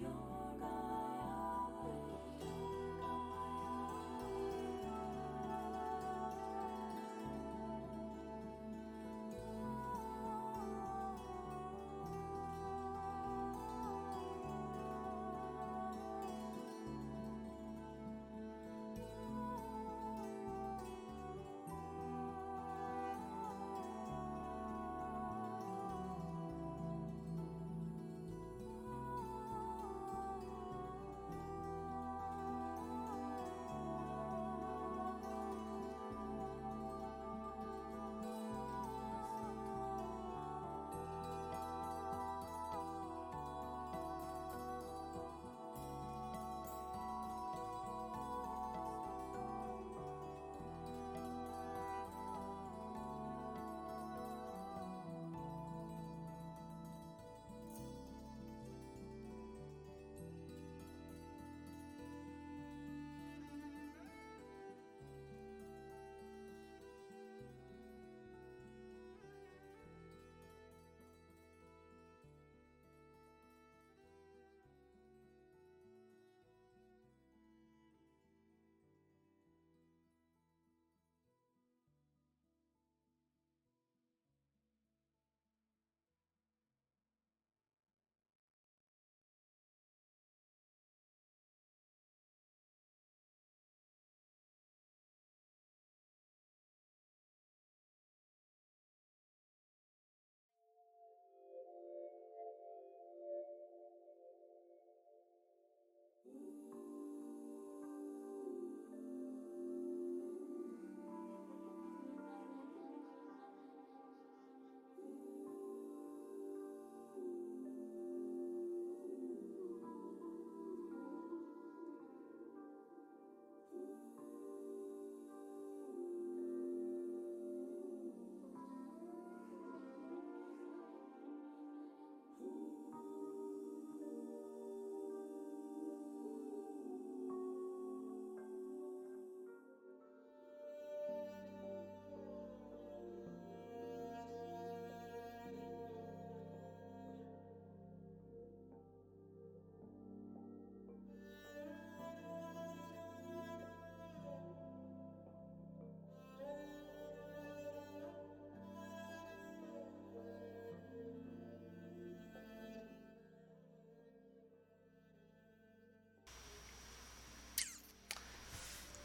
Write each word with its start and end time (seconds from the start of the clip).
don't 0.00 0.27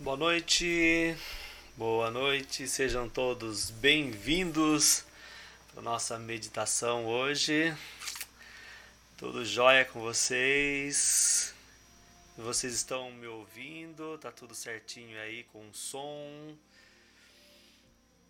Boa 0.03 0.17
noite, 0.17 1.15
boa 1.77 2.11
noite, 2.11 2.67
sejam 2.67 3.07
todos 3.07 3.69
bem-vindos 3.69 5.05
para 5.71 5.81
nossa 5.81 6.19
meditação 6.19 7.05
hoje. 7.05 7.73
Tudo 9.17 9.45
jóia 9.45 9.85
com 9.85 10.01
vocês? 10.01 11.55
Vocês 12.37 12.73
estão 12.73 13.11
me 13.11 13.27
ouvindo? 13.27 14.17
Tá 14.17 14.29
tudo 14.29 14.53
certinho 14.53 15.17
aí 15.21 15.45
com 15.45 15.69
o 15.69 15.73
som? 15.73 16.53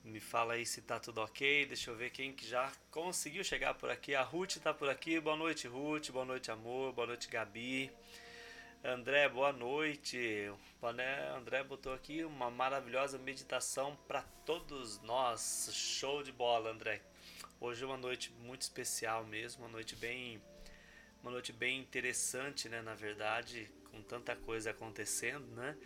Me 0.03 0.19
fala 0.19 0.53
aí 0.53 0.67
se 0.67 0.79
tá 0.79 0.99
tudo 0.99 1.21
ok. 1.21 1.65
Deixa 1.65 1.89
eu 1.89 1.95
ver 1.95 2.11
quem 2.11 2.33
que 2.33 2.47
já 2.47 2.71
conseguiu 2.91 3.43
chegar 3.43 3.73
por 3.73 3.89
aqui. 3.89 4.13
A 4.13 4.21
Ruth 4.21 4.57
tá 4.57 4.75
por 4.75 4.91
aqui. 4.91 5.19
Boa 5.19 5.35
noite, 5.35 5.67
Ruth. 5.67 6.11
Boa 6.11 6.23
noite, 6.23 6.51
amor. 6.51 6.93
Boa 6.93 7.07
noite, 7.07 7.27
Gabi. 7.29 7.89
André, 8.85 9.29
boa 9.29 9.53
noite. 9.53 10.51
O 10.81 10.85
André 10.85 11.63
botou 11.63 11.93
aqui 11.93 12.25
uma 12.25 12.51
maravilhosa 12.51 13.17
meditação 13.17 13.97
para 14.09 14.21
todos 14.45 15.01
nós. 15.03 15.69
Show 15.71 16.21
de 16.21 16.33
bola, 16.33 16.71
André. 16.71 17.01
Hoje 17.61 17.81
é 17.81 17.87
uma 17.87 17.95
noite 17.95 18.29
muito 18.41 18.63
especial 18.63 19.23
mesmo, 19.23 19.63
uma 19.63 19.71
noite 19.71 19.95
bem 19.95 20.41
uma 21.21 21.31
noite 21.31 21.53
bem 21.53 21.79
interessante, 21.79 22.67
né, 22.67 22.81
na 22.81 22.93
verdade, 22.93 23.71
com 23.89 24.01
tanta 24.01 24.35
coisa 24.35 24.71
acontecendo, 24.71 25.47
né? 25.55 25.77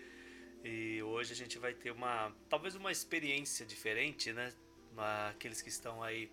E 0.64 1.00
hoje 1.04 1.34
a 1.34 1.36
gente 1.36 1.60
vai 1.60 1.76
ter 1.76 1.92
uma 1.92 2.36
talvez 2.50 2.74
uma 2.74 2.92
experiência 2.92 3.64
diferente, 3.64 4.34
né? 4.34 4.52
Aqueles 5.30 5.62
que 5.62 5.70
estão 5.70 6.02
aí 6.02 6.32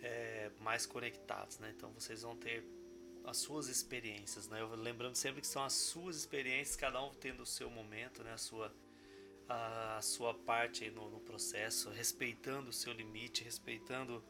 é, 0.00 0.52
mais 0.60 0.86
conectados, 0.86 1.58
né? 1.58 1.74
Então 1.76 1.90
vocês 1.94 2.22
vão 2.22 2.36
ter 2.36 2.64
as 3.24 3.38
suas 3.38 3.68
experiências, 3.68 4.48
né? 4.48 4.60
Eu, 4.60 4.74
lembrando 4.74 5.14
sempre 5.14 5.40
que 5.40 5.46
são 5.46 5.62
as 5.64 5.72
suas 5.72 6.16
experiências, 6.16 6.76
cada 6.76 7.02
um 7.02 7.12
tendo 7.14 7.42
o 7.42 7.46
seu 7.46 7.70
momento, 7.70 8.22
né? 8.22 8.32
A 8.32 8.38
sua 8.38 8.72
a, 9.50 9.98
a 9.98 10.02
sua 10.02 10.32
parte 10.32 10.88
no, 10.90 11.10
no, 11.10 11.20
processo, 11.20 11.90
respeitando 11.90 12.70
o 12.70 12.72
seu 12.72 12.92
limite, 12.92 13.42
respeitando 13.42 14.22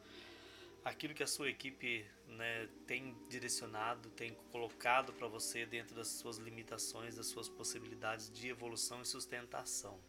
aquilo 0.83 1.13
que 1.13 1.21
a 1.21 1.27
sua 1.27 1.47
equipe 1.47 2.03
né, 2.27 2.67
tem 2.87 3.15
direcionado, 3.29 4.09
tem 4.09 4.33
colocado 4.51 5.13
para 5.13 5.27
você 5.27 5.65
dentro 5.65 5.95
das 5.95 6.07
suas 6.07 6.37
limitações, 6.37 7.15
das 7.15 7.27
suas 7.27 7.47
possibilidades 7.47 8.31
de 8.31 8.47
evolução 8.47 9.01
e 9.01 9.05
sustentação. 9.05 9.99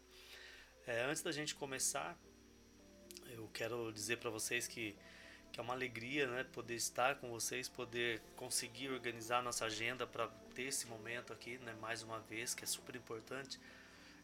É, 0.87 1.03
antes 1.03 1.21
da 1.21 1.31
gente 1.31 1.53
começar, 1.53 2.19
eu 3.27 3.47
quero 3.53 3.91
dizer 3.93 4.17
para 4.17 4.31
vocês 4.31 4.67
que 4.67 4.95
que 5.53 5.59
é 5.59 5.63
uma 5.63 5.75
alegria, 5.75 6.25
né, 6.25 6.43
poder 6.45 6.73
estar 6.73 7.17
com 7.17 7.29
vocês, 7.29 7.69
poder 7.69 8.19
conseguir 8.35 8.89
organizar 8.89 9.43
nossa 9.43 9.65
agenda 9.65 10.07
para 10.07 10.27
ter 10.55 10.63
esse 10.63 10.87
momento 10.87 11.31
aqui, 11.31 11.59
né, 11.59 11.75
mais 11.79 12.01
uma 12.01 12.19
vez, 12.21 12.55
que 12.55 12.63
é 12.63 12.67
super 12.67 12.95
importante. 12.95 13.59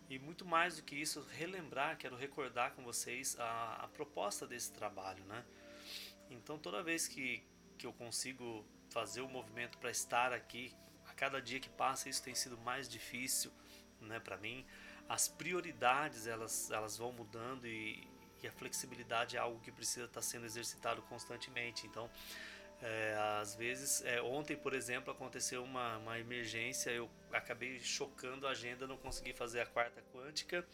E 0.10 0.18
muito 0.18 0.44
mais 0.44 0.78
do 0.78 0.82
que 0.82 0.96
isso, 0.96 1.24
relembrar, 1.38 1.98
quero 1.98 2.16
recordar 2.16 2.72
com 2.72 2.84
vocês 2.84 3.40
a, 3.40 3.76
a 3.84 3.88
proposta 3.90 4.48
desse 4.48 4.72
trabalho, 4.74 5.24
né? 5.26 5.46
Então, 6.32 6.58
toda 6.58 6.82
vez 6.82 7.08
que, 7.08 7.44
que 7.78 7.86
eu 7.86 7.94
consigo 7.94 8.66
fazer 8.90 9.22
o 9.22 9.30
movimento 9.30 9.78
para 9.78 9.92
estar 9.92 10.34
aqui, 10.34 10.74
a 11.06 11.14
cada 11.14 11.40
dia 11.40 11.60
que 11.60 11.70
passa, 11.70 12.10
isso 12.10 12.24
tem 12.24 12.34
sido 12.34 12.58
mais 12.58 12.90
difícil, 12.90 13.52
né, 14.02 14.20
para 14.20 14.36
mim. 14.36 14.66
As 15.08 15.28
prioridades, 15.28 16.26
elas, 16.26 16.72
elas 16.72 16.98
vão 16.98 17.12
mudando 17.12 17.68
e, 17.68 18.08
e 18.46 18.48
a 18.48 18.52
flexibilidade 18.52 19.38
é 19.38 19.40
algo 19.40 19.60
que 19.60 19.72
precisa 19.72 20.06
estar 20.06 20.22
sendo 20.22 20.46
exercitado 20.46 21.02
constantemente. 21.04 21.86
Então, 21.88 22.10
é, 22.82 23.16
às 23.42 23.56
vezes, 23.56 24.04
é, 24.06 24.22
ontem, 24.22 24.56
por 24.56 24.74
exemplo, 24.74 25.12
aconteceu 25.12 25.64
uma, 25.64 25.98
uma 25.98 26.20
emergência, 26.20 26.92
eu 26.92 27.10
acabei 27.32 27.80
chocando 27.80 28.48
a 28.48 28.52
agenda, 28.52 28.88
não 28.88 28.98
consegui 28.98 29.34
fazer 29.34 29.62
a 29.62 29.66
quarta 29.66 30.02
quântica 30.14 30.66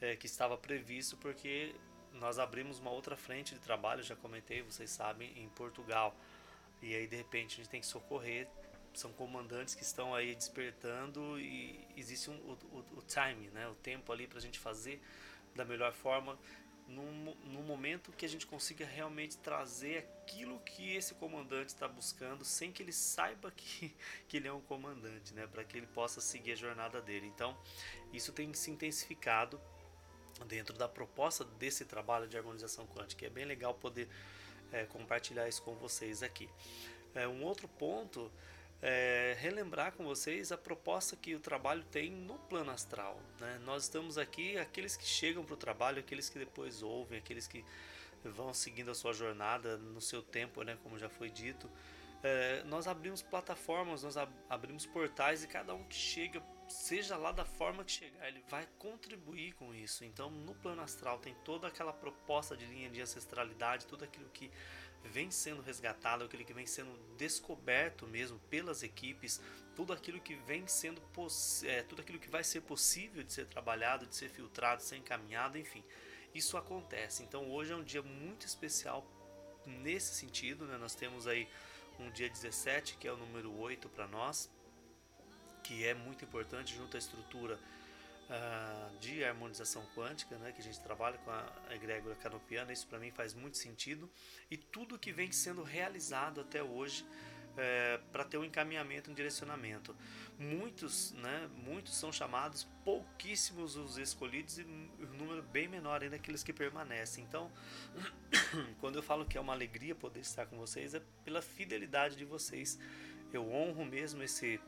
é, 0.00 0.14
que 0.16 0.26
estava 0.26 0.56
previsto, 0.56 1.16
porque 1.16 1.74
nós 2.12 2.38
abrimos 2.38 2.78
uma 2.78 2.90
outra 2.90 3.16
frente 3.16 3.54
de 3.54 3.60
trabalho, 3.60 4.02
já 4.02 4.14
comentei, 4.14 4.62
vocês 4.62 4.90
sabem, 4.90 5.36
em 5.38 5.48
Portugal. 5.50 6.16
E 6.80 6.94
aí, 6.94 7.06
de 7.06 7.16
repente, 7.16 7.54
a 7.54 7.56
gente 7.56 7.68
tem 7.68 7.80
que 7.80 7.86
socorrer 7.86 8.48
são 8.98 9.12
comandantes 9.12 9.74
que 9.74 9.82
estão 9.82 10.14
aí 10.14 10.34
despertando 10.34 11.38
e 11.38 11.78
existe 11.96 12.30
um, 12.30 12.34
o, 12.34 12.58
o, 12.72 12.98
o 12.98 13.02
time, 13.02 13.50
né? 13.50 13.68
o 13.68 13.74
tempo 13.74 14.10
ali 14.10 14.26
para 14.26 14.38
a 14.38 14.40
gente 14.40 14.58
fazer 14.58 15.00
da 15.54 15.64
melhor 15.64 15.92
forma 15.92 16.38
num, 16.86 17.34
num 17.44 17.62
momento 17.62 18.12
que 18.12 18.24
a 18.24 18.28
gente 18.28 18.46
consiga 18.46 18.86
realmente 18.86 19.36
trazer 19.38 19.98
aquilo 19.98 20.60
que 20.60 20.94
esse 20.94 21.14
comandante 21.14 21.70
está 21.70 21.88
buscando 21.88 22.44
sem 22.44 22.70
que 22.70 22.82
ele 22.82 22.92
saiba 22.92 23.50
que, 23.50 23.94
que 24.28 24.36
ele 24.36 24.48
é 24.48 24.52
um 24.52 24.60
comandante, 24.60 25.34
né? 25.34 25.46
para 25.46 25.64
que 25.64 25.76
ele 25.76 25.86
possa 25.88 26.20
seguir 26.20 26.52
a 26.52 26.56
jornada 26.56 27.00
dele. 27.00 27.26
Então, 27.26 27.56
isso 28.12 28.32
tem 28.32 28.52
se 28.54 28.70
intensificado 28.70 29.60
dentro 30.46 30.76
da 30.76 30.88
proposta 30.88 31.44
desse 31.44 31.84
trabalho 31.84 32.28
de 32.28 32.36
harmonização 32.36 32.86
quântica. 32.86 33.26
É 33.26 33.30
bem 33.30 33.44
legal 33.44 33.74
poder 33.74 34.08
é, 34.70 34.84
compartilhar 34.84 35.48
isso 35.48 35.62
com 35.62 35.74
vocês 35.74 36.22
aqui. 36.22 36.48
É, 37.14 37.26
um 37.26 37.42
outro 37.42 37.66
ponto 37.66 38.30
é, 38.82 39.36
relembrar 39.38 39.92
com 39.92 40.04
vocês 40.04 40.52
a 40.52 40.56
proposta 40.56 41.16
que 41.16 41.34
o 41.34 41.40
trabalho 41.40 41.84
tem 41.84 42.10
no 42.10 42.38
plano 42.38 42.70
astral. 42.70 43.20
Né? 43.40 43.60
Nós 43.64 43.84
estamos 43.84 44.18
aqui, 44.18 44.58
aqueles 44.58 44.96
que 44.96 45.06
chegam 45.06 45.44
para 45.44 45.54
o 45.54 45.56
trabalho, 45.56 45.98
aqueles 45.98 46.28
que 46.28 46.38
depois 46.38 46.82
ouvem, 46.82 47.18
aqueles 47.18 47.46
que 47.46 47.64
vão 48.24 48.52
seguindo 48.52 48.90
a 48.90 48.94
sua 48.94 49.12
jornada 49.12 49.76
no 49.76 50.00
seu 50.00 50.22
tempo, 50.22 50.62
né? 50.62 50.76
como 50.82 50.98
já 50.98 51.08
foi 51.08 51.30
dito. 51.30 51.70
É, 52.22 52.62
nós 52.64 52.88
abrimos 52.88 53.22
plataformas, 53.22 54.02
nós 54.02 54.16
ab 54.16 54.32
abrimos 54.48 54.86
portais 54.86 55.44
e 55.44 55.46
cada 55.46 55.74
um 55.74 55.84
que 55.84 55.94
chega, 55.94 56.42
seja 56.68 57.16
lá 57.16 57.30
da 57.30 57.44
forma 57.44 57.84
que 57.84 57.92
chegar, 57.92 58.26
ele 58.26 58.42
vai 58.48 58.66
contribuir 58.78 59.52
com 59.52 59.74
isso. 59.74 60.04
Então, 60.04 60.30
no 60.30 60.54
plano 60.54 60.82
astral 60.82 61.18
tem 61.18 61.34
toda 61.44 61.68
aquela 61.68 61.92
proposta 61.92 62.56
de 62.56 62.64
linha 62.66 62.90
de 62.90 63.00
ancestralidade, 63.00 63.86
tudo 63.86 64.04
aquilo 64.04 64.28
que 64.30 64.50
vem 65.06 65.30
sendo 65.30 65.62
resgatado, 65.62 66.24
aquilo 66.24 66.44
que 66.44 66.52
vem 66.52 66.66
sendo 66.66 66.90
descoberto 67.16 68.06
mesmo 68.06 68.38
pelas 68.50 68.82
equipes, 68.82 69.40
tudo 69.74 69.92
aquilo 69.92 70.20
que 70.20 70.34
vem 70.34 70.66
sendo 70.66 71.02
é, 71.64 71.82
tudo 71.82 72.02
aquilo 72.02 72.18
que 72.18 72.28
vai 72.28 72.44
ser 72.44 72.62
possível 72.62 73.22
de 73.22 73.32
ser 73.32 73.46
trabalhado, 73.46 74.06
de 74.06 74.14
ser 74.14 74.28
filtrado, 74.28 74.82
de 74.82 74.88
ser 74.88 74.96
encaminhado, 74.96 75.58
enfim, 75.58 75.84
isso 76.34 76.56
acontece. 76.56 77.22
Então 77.22 77.50
hoje 77.50 77.72
é 77.72 77.76
um 77.76 77.84
dia 77.84 78.02
muito 78.02 78.46
especial 78.46 79.06
nesse 79.64 80.14
sentido, 80.14 80.66
né? 80.66 80.76
Nós 80.76 80.94
temos 80.94 81.26
aí 81.26 81.48
um 81.98 82.10
dia 82.10 82.28
17 82.28 82.96
que 82.96 83.08
é 83.08 83.12
o 83.12 83.16
número 83.16 83.52
8 83.58 83.88
para 83.88 84.06
nós, 84.06 84.50
que 85.62 85.84
é 85.84 85.94
muito 85.94 86.24
importante 86.24 86.74
junto 86.74 86.96
à 86.96 86.98
estrutura 86.98 87.58
uh, 88.30 88.98
de 88.98 89.24
harmonização 89.24 89.84
quântica, 89.94 90.36
né, 90.38 90.52
que 90.52 90.60
a 90.60 90.64
gente 90.64 90.80
trabalha 90.80 91.18
com 91.18 91.30
a 91.30 91.74
egrégora 91.74 92.14
canopiana, 92.16 92.72
isso 92.72 92.86
para 92.86 92.98
mim 92.98 93.10
faz 93.10 93.34
muito 93.34 93.56
sentido, 93.56 94.10
e 94.50 94.56
tudo 94.56 94.98
que 94.98 95.12
vem 95.12 95.30
sendo 95.32 95.62
realizado 95.62 96.40
até 96.40 96.62
hoje 96.62 97.04
é, 97.56 97.98
para 98.12 98.24
ter 98.24 98.36
um 98.36 98.44
encaminhamento, 98.44 99.10
um 99.10 99.14
direcionamento. 99.14 99.96
Muitos, 100.38 101.12
né, 101.12 101.48
muitos 101.56 101.96
são 101.96 102.12
chamados, 102.12 102.68
pouquíssimos 102.84 103.76
os 103.76 103.96
escolhidos 103.96 104.58
e 104.58 104.62
um 104.64 105.16
número 105.18 105.42
bem 105.42 105.66
menor 105.66 106.02
ainda 106.02 106.16
aqueles 106.16 106.42
que 106.42 106.52
permanecem. 106.52 107.24
Então, 107.24 107.50
quando 108.78 108.96
eu 108.96 109.02
falo 109.02 109.24
que 109.24 109.38
é 109.38 109.40
uma 109.40 109.54
alegria 109.54 109.94
poder 109.94 110.20
estar 110.20 110.46
com 110.46 110.58
vocês, 110.58 110.94
é 110.94 111.00
pela 111.24 111.40
fidelidade 111.40 112.16
de 112.16 112.24
vocês. 112.24 112.78
Eu 113.32 113.50
honro 113.50 113.84
mesmo 113.84 114.22
esse 114.22 114.60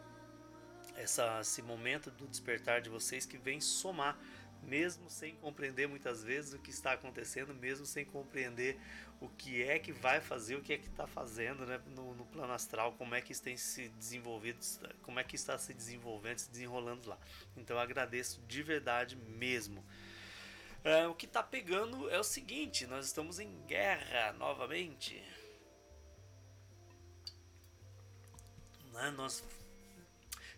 essa, 0.99 1.41
esse 1.41 1.63
momento 1.63 2.11
do 2.11 2.27
despertar 2.27 2.81
de 2.81 2.89
vocês 2.89 3.25
que 3.25 3.39
vem 3.39 3.61
somar, 3.61 4.19
mesmo 4.63 5.09
sem 5.09 5.35
compreender 5.37 5.89
muitas 5.89 6.23
vezes 6.23 6.53
o 6.53 6.59
que 6.59 6.71
está 6.71 6.93
acontecendo, 6.93 7.55
mesmo 7.55 7.87
sem 7.87 8.05
compreender 8.05 8.79
o 9.21 9.29
que 9.29 9.63
é 9.63 9.79
que 9.79 9.93
vai 9.93 10.21
fazer, 10.21 10.57
o 10.57 10.63
que 10.63 10.73
é 10.73 10.79
que 10.79 10.89
está 10.89 11.07
fazendo 11.07 11.65
né, 11.67 11.81
no, 11.95 12.15
no, 12.15 12.27
plano 12.27 12.53
astral, 12.53 12.93
como 12.93 13.15
é 13.15 13.21
que 13.21 13.33
isso 13.33 13.43
tem 13.43 13.57
se 13.57 13.89
desenvolvido, 13.91 14.59
como 15.03 15.19
é 15.19 15.25
que 15.25 15.37
está 15.37 15.57
se 15.59 15.73
desenvolvendo, 15.73 16.39
se 16.39 16.51
desenrolando 16.51 17.09
lá. 17.09 17.19
Então 17.57 17.77
eu 17.77 17.81
agradeço 17.81 18.41
de 18.47 18.63
verdade 18.63 19.17
mesmo. 19.17 19.85
É, 20.85 21.07
o 21.07 21.15
que 21.15 21.27
está 21.27 21.43
pegando 21.43 22.09
é 22.11 22.19
o 22.19 22.25
seguinte: 22.25 22.87
nós 22.87 23.07
estamos 23.07 23.41
em 23.41 23.53
guerra 23.67 24.33
novamente. 24.35 25.21
Né, 28.93 29.11
nós 29.17 29.43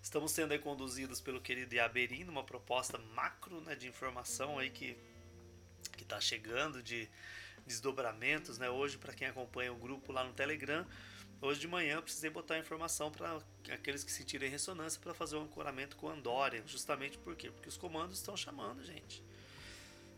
Estamos 0.03 0.33
sendo 0.33 0.59
conduzidos 0.61 1.21
pelo 1.21 1.41
querido 1.41 1.75
Iaberim 1.75 2.25
numa 2.25 2.43
proposta 2.43 2.97
macro 3.15 3.61
né, 3.61 3.75
de 3.75 3.87
informação 3.87 4.59
aí 4.59 4.71
que 4.71 4.97
que 5.93 6.03
está 6.05 6.21
chegando 6.21 6.83
de 6.83 7.07
desdobramentos, 7.67 8.57
né? 8.59 8.71
Hoje 8.71 8.97
para 8.97 9.13
quem 9.13 9.29
acompanha 9.29 9.71
o 9.73 9.77
grupo 9.77 10.13
lá 10.13 10.25
no 10.25 10.33
Telegram, 10.33 10.87
hoje 11.43 11.61
de 11.61 11.69
manhã 11.69 12.01
precisei 12.01 12.31
botar 12.31 12.59
informação 12.59 13.11
para 13.11 13.39
aqueles 13.71 14.03
que 14.03 14.11
sentirem 14.11 14.49
ressonância 14.49 14.99
para 15.01 15.13
fazer 15.13 15.37
um 15.37 15.43
ancoramento 15.43 15.97
com 15.97 16.09
Andorian, 16.09 16.67
justamente 16.67 17.19
por 17.19 17.37
quê? 17.37 17.51
Porque 17.51 17.69
os 17.69 17.77
comandos 17.77 18.17
estão 18.17 18.35
chamando, 18.35 18.83
gente. 18.83 19.23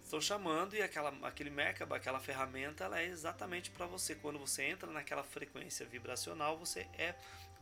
Estão 0.05 0.20
chamando 0.20 0.76
e 0.76 0.82
aquela, 0.82 1.11
aquele 1.26 1.50
Merkaba, 1.50 1.96
aquela 1.96 2.20
ferramenta, 2.20 2.84
ela 2.84 3.00
é 3.00 3.06
exatamente 3.06 3.70
para 3.70 3.87
você. 3.87 4.14
Quando 4.14 4.38
você 4.38 4.62
entra 4.62 4.90
naquela 4.93 5.25
frequência 5.25 5.84
vibracional, 5.87 6.56
você 6.58 6.87
é 6.96 7.14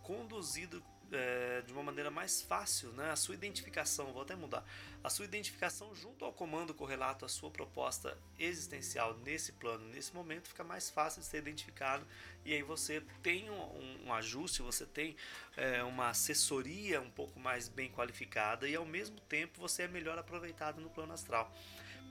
conduzido 0.02 0.82
é, 1.12 1.62
de 1.66 1.72
uma 1.72 1.82
maneira 1.82 2.10
mais 2.10 2.42
fácil, 2.42 2.90
né? 2.92 3.10
A 3.10 3.16
sua 3.16 3.34
identificação, 3.34 4.12
vou 4.12 4.22
até 4.22 4.34
mudar, 4.34 4.64
a 5.02 5.10
sua 5.10 5.24
identificação 5.24 5.94
junto 5.94 6.24
ao 6.24 6.32
comando 6.32 6.74
correlato 6.74 7.24
à 7.24 7.28
sua 7.28 7.50
proposta 7.50 8.16
existencial 8.38 9.16
nesse 9.24 9.52
plano, 9.52 9.84
nesse 9.88 10.14
momento, 10.14 10.48
fica 10.48 10.64
mais 10.64 10.90
fácil 10.90 11.20
de 11.20 11.26
ser 11.26 11.38
identificado 11.38 12.06
e 12.44 12.52
aí 12.54 12.62
você 12.62 13.02
tem 13.22 13.50
um, 13.50 14.06
um 14.06 14.12
ajuste, 14.14 14.62
você 14.62 14.86
tem 14.86 15.16
é, 15.56 15.82
uma 15.82 16.10
assessoria 16.10 17.00
um 17.00 17.10
pouco 17.10 17.38
mais 17.38 17.68
bem 17.68 17.90
qualificada 17.90 18.68
e 18.68 18.74
ao 18.74 18.86
mesmo 18.86 19.18
tempo 19.20 19.60
você 19.60 19.82
é 19.82 19.88
melhor 19.88 20.18
aproveitado 20.18 20.80
no 20.80 20.90
plano 20.90 21.12
astral 21.12 21.52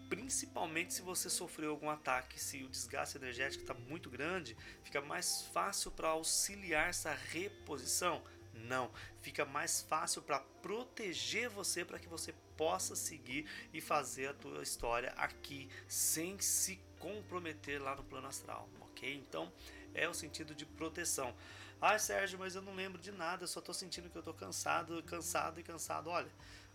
principalmente 0.09 0.95
se 0.95 1.01
você 1.03 1.29
sofreu 1.29 1.69
algum 1.69 1.89
ataque, 1.89 2.39
se 2.41 2.63
o 2.63 2.69
desgaste 2.69 3.17
energético 3.17 3.61
está 3.61 3.75
muito 3.75 4.09
grande, 4.09 4.57
fica 4.83 4.99
mais 4.99 5.43
fácil 5.53 5.91
para 5.91 6.09
auxiliar 6.09 6.89
essa 6.89 7.13
reposição. 7.13 8.21
Não, 8.65 8.91
fica 9.21 9.45
mais 9.45 9.81
fácil 9.81 10.21
para 10.21 10.39
proteger 10.39 11.49
você 11.49 11.83
para 11.85 11.99
que 11.99 12.07
você 12.07 12.33
possa 12.57 12.95
seguir 12.95 13.49
e 13.73 13.79
fazer 13.79 14.27
a 14.27 14.33
tua 14.33 14.61
história 14.61 15.11
aqui 15.17 15.69
sem 15.87 16.39
se 16.39 16.79
comprometer 16.99 17.81
lá 17.81 17.95
no 17.95 18.03
plano 18.03 18.27
astral, 18.27 18.69
ok? 18.81 19.15
Então 19.15 19.51
é 19.93 20.07
o 20.07 20.13
sentido 20.13 20.53
de 20.53 20.65
proteção. 20.65 21.33
Ah, 21.81 21.97
Sérgio, 21.97 22.37
mas 22.37 22.55
eu 22.55 22.61
não 22.61 22.75
lembro 22.75 23.01
de 23.01 23.11
nada, 23.11 23.43
eu 23.43 23.47
só 23.47 23.59
estou 23.59 23.73
sentindo 23.73 24.09
que 24.09 24.17
eu 24.17 24.19
estou 24.19 24.33
cansado, 24.33 25.01
cansado 25.03 25.59
e 25.59 25.63
cansado. 25.63 26.09
Olha, 26.09 26.29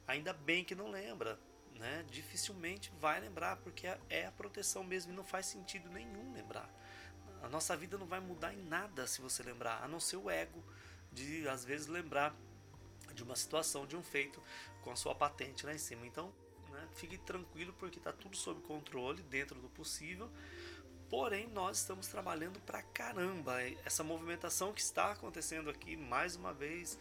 ainda 0.06 0.32
bem 0.32 0.64
que 0.64 0.74
não 0.74 0.90
lembra, 0.90 1.38
né? 1.78 2.04
Dificilmente 2.10 2.90
vai 2.98 3.20
lembrar 3.20 3.56
porque 3.56 3.86
é 4.08 4.26
a 4.26 4.32
proteção 4.32 4.82
mesmo 4.82 5.12
e 5.12 5.14
não 5.14 5.24
faz 5.24 5.46
sentido 5.46 5.90
nenhum 5.90 6.32
lembrar. 6.32 6.70
A 7.42 7.48
nossa 7.50 7.76
vida 7.76 7.98
não 7.98 8.06
vai 8.06 8.20
mudar 8.20 8.54
em 8.54 8.62
nada 8.62 9.06
se 9.06 9.20
você 9.20 9.42
lembrar, 9.42 9.82
a 9.82 9.88
não 9.88 10.00
ser 10.00 10.16
o 10.16 10.30
ego 10.30 10.64
de 11.14 11.48
às 11.48 11.64
vezes 11.64 11.86
lembrar 11.86 12.34
de 13.14 13.22
uma 13.22 13.36
situação, 13.36 13.86
de 13.86 13.96
um 13.96 14.02
feito 14.02 14.42
com 14.82 14.90
a 14.90 14.96
sua 14.96 15.14
patente 15.14 15.64
lá 15.64 15.72
em 15.72 15.78
cima. 15.78 16.06
Então, 16.06 16.32
né, 16.70 16.88
fique 16.94 17.16
tranquilo 17.18 17.72
porque 17.78 17.98
está 17.98 18.12
tudo 18.12 18.36
sob 18.36 18.60
controle, 18.62 19.22
dentro 19.22 19.58
do 19.60 19.68
possível. 19.68 20.30
Porém, 21.08 21.46
nós 21.48 21.78
estamos 21.78 22.08
trabalhando 22.08 22.58
pra 22.60 22.82
caramba. 22.82 23.62
Essa 23.84 24.02
movimentação 24.02 24.72
que 24.72 24.80
está 24.80 25.12
acontecendo 25.12 25.70
aqui, 25.70 25.96
mais 25.96 26.34
uma 26.34 26.52
vez, 26.52 26.98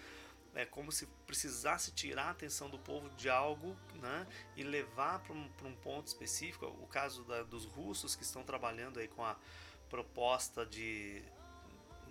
é 0.54 0.66
como 0.66 0.92
se 0.92 1.08
precisasse 1.26 1.92
tirar 1.92 2.26
a 2.26 2.30
atenção 2.30 2.70
do 2.70 2.78
povo 2.78 3.10
de 3.12 3.30
algo 3.30 3.76
né, 3.96 4.28
e 4.56 4.64
levar 4.64 5.20
para 5.20 5.34
um, 5.34 5.50
um, 5.64 5.76
ponto 5.76 6.08
específico. 6.08 6.66
O 6.66 6.88
caso 6.88 7.24
da, 7.24 7.44
dos 7.44 7.66
russos 7.66 8.16
que 8.16 8.24
estão 8.24 8.44
trabalhando 8.44 9.00
aí 9.00 9.08
com 9.08 9.24
a 9.26 9.36
proposta 9.90 10.66
de 10.66 11.24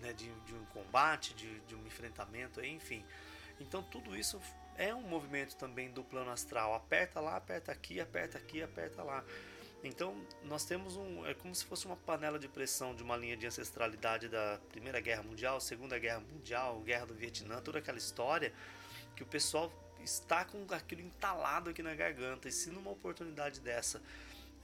né, 0.03 0.13
de, 0.13 0.31
de, 0.31 0.55
um 0.55 0.65
combate, 0.67 1.33
de, 1.35 1.61
de 1.61 1.75
um 1.75 1.87
enfrentamento, 1.87 2.63
enfim. 2.65 3.05
Então 3.61 3.83
tudo 3.83 4.17
isso 4.17 4.41
é 4.77 4.95
um 4.95 5.03
movimento 5.03 5.57
também 5.57 5.91
do 5.91 6.03
plano 6.03 6.31
astral. 6.31 6.75
Aperta 6.75 7.21
lá, 7.21 7.37
aperta 7.37 7.73
aqui, 7.73 8.01
aperta 8.01 8.37
aqui, 8.37 8.63
aperta 8.63 9.03
lá. 9.03 9.25
Então 9.85 10.15
nós 10.45 10.65
temos 10.65 10.97
um. 10.97 11.25
É 11.27 11.35
como 11.35 11.55
se 11.55 11.65
fosse 11.65 11.87
uma 11.87 11.97
panela 11.97 12.39
de 12.39 12.49
pressão 12.49 12.95
de 12.95 13.03
uma 13.03 13.17
linha 13.17 13.37
de 13.37 13.47
ancestralidade 13.47 14.29
da 14.29 14.59
Primeira 14.71 15.01
Guerra 15.01 15.23
Mundial, 15.23 15.61
Segunda 15.61 15.99
Guerra 15.99 16.21
Mundial, 16.21 16.81
Guerra 16.81 17.07
do 17.07 17.15
Vietnã, 17.15 17.61
toda 17.61 17.79
aquela 17.79 17.99
história 17.99 18.53
que 19.17 19.23
o 19.23 19.27
pessoal 19.27 19.73
está 20.03 20.45
com 20.45 20.67
aquilo 20.71 21.01
entalado 21.01 21.71
aqui 21.71 21.83
na 21.83 21.95
garganta. 21.95 22.49
E 22.49 22.53
se 22.53 22.71
numa 22.71 22.91
oportunidade 22.91 23.61
dessa 23.61 24.01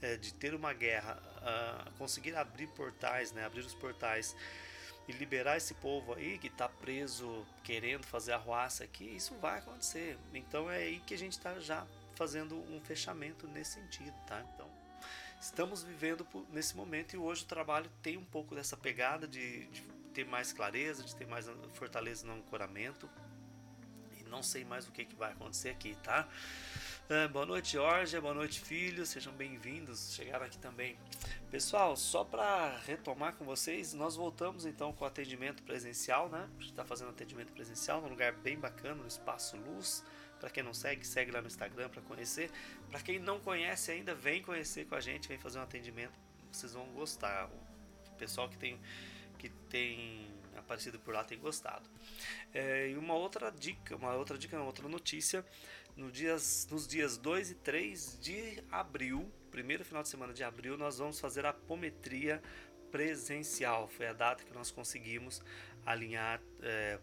é, 0.01 0.15
de 0.15 0.33
ter 0.33 0.53
uma 0.53 0.73
guerra, 0.73 1.19
uh, 1.41 1.91
conseguir 1.97 2.35
abrir 2.35 2.67
portais, 2.67 3.31
né, 3.31 3.45
abrir 3.45 3.61
os 3.61 3.73
portais 3.73 4.35
e 5.09 5.11
liberar 5.11 5.57
esse 5.57 5.73
povo 5.73 6.13
aí 6.13 6.37
que 6.37 6.45
está 6.45 6.69
preso 6.69 7.43
querendo 7.63 8.05
fazer 8.05 8.33
arruaça 8.33 8.83
aqui, 8.83 9.05
isso 9.05 9.33
vai 9.41 9.57
acontecer. 9.57 10.15
Então 10.31 10.69
é 10.69 10.77
aí 10.77 10.99
que 10.99 11.15
a 11.15 11.17
gente 11.17 11.31
está 11.31 11.59
já 11.59 11.83
fazendo 12.13 12.55
um 12.55 12.79
fechamento 12.81 13.47
nesse 13.47 13.71
sentido, 13.73 14.13
tá? 14.27 14.45
Então 14.53 14.69
estamos 15.41 15.81
vivendo 15.81 16.27
nesse 16.51 16.77
momento 16.77 17.15
e 17.15 17.17
hoje 17.17 17.41
o 17.43 17.47
trabalho 17.47 17.89
tem 18.03 18.17
um 18.17 18.23
pouco 18.23 18.53
dessa 18.53 18.77
pegada 18.77 19.27
de, 19.27 19.65
de 19.65 19.81
ter 20.13 20.25
mais 20.27 20.53
clareza, 20.53 21.01
de 21.01 21.15
ter 21.15 21.25
mais 21.25 21.47
fortaleza 21.73 22.27
no 22.27 22.33
ancoramento. 22.33 23.09
E 24.19 24.23
não 24.29 24.43
sei 24.43 24.63
mais 24.63 24.87
o 24.87 24.91
que, 24.91 25.05
que 25.05 25.15
vai 25.15 25.31
acontecer 25.31 25.69
aqui, 25.69 25.97
tá? 26.03 26.27
Boa 27.31 27.43
noite, 27.43 27.71
Jorge. 27.71 28.19
Boa 28.19 28.35
noite, 28.35 28.59
filhos. 28.59 29.09
Sejam 29.09 29.33
bem-vindos. 29.33 30.13
Chegaram 30.13 30.45
aqui 30.45 30.59
também. 30.59 30.95
Pessoal, 31.49 31.97
só 31.97 32.23
para 32.23 32.77
retomar 32.85 33.33
com 33.33 33.43
vocês, 33.43 33.95
nós 33.95 34.15
voltamos 34.15 34.63
então 34.63 34.93
com 34.93 35.03
o 35.03 35.07
atendimento 35.07 35.63
presencial, 35.63 36.29
né? 36.29 36.47
A 36.47 36.61
gente 36.61 36.69
está 36.69 36.85
fazendo 36.85 37.09
atendimento 37.09 37.51
presencial 37.51 37.99
num 37.99 38.09
lugar 38.09 38.33
bem 38.33 38.59
bacana, 38.59 38.93
no 38.93 39.07
Espaço 39.07 39.57
Luz. 39.57 40.05
Para 40.39 40.51
quem 40.51 40.61
não 40.61 40.71
segue, 40.71 41.03
segue 41.03 41.31
lá 41.31 41.41
no 41.41 41.47
Instagram 41.47 41.89
para 41.89 42.03
conhecer. 42.03 42.51
Para 42.91 43.01
quem 43.01 43.17
não 43.17 43.39
conhece 43.39 43.89
ainda, 43.89 44.13
vem 44.13 44.43
conhecer 44.43 44.85
com 44.85 44.93
a 44.93 45.01
gente, 45.01 45.27
vem 45.27 45.39
fazer 45.39 45.57
um 45.57 45.63
atendimento. 45.63 46.13
Vocês 46.51 46.73
vão 46.73 46.85
gostar. 46.93 47.49
O 48.11 48.15
pessoal 48.19 48.47
que 48.47 48.57
tem 48.59 48.79
que 49.39 49.49
tem 49.49 50.27
aparecido 50.59 50.99
por 50.99 51.13
lá 51.13 51.23
tem 51.23 51.39
gostado. 51.39 51.89
É, 52.53 52.89
e 52.89 52.97
uma 52.97 53.13
outra 53.13 53.51
dica, 53.51 53.95
uma 53.95 54.13
outra 54.13 54.37
dica, 54.37 54.55
uma 54.57 54.65
outra 54.65 54.87
notícia, 54.87 55.45
no 55.95 56.11
dias, 56.11 56.67
nos 56.71 56.87
dias 56.87 57.17
2 57.17 57.51
e 57.51 57.55
3 57.55 58.19
de 58.21 58.63
abril, 58.71 59.31
primeiro 59.51 59.83
final 59.83 60.01
de 60.01 60.09
semana 60.09 60.33
de 60.33 60.43
abril, 60.43 60.77
nós 60.77 60.97
vamos 60.97 61.19
fazer 61.19 61.45
a 61.45 61.49
apometria 61.49 62.41
presencial. 62.91 63.87
Foi 63.87 64.07
a 64.07 64.13
data 64.13 64.43
que 64.43 64.53
nós 64.53 64.71
conseguimos 64.71 65.41
alinhar 65.85 66.41
é, 66.61 66.99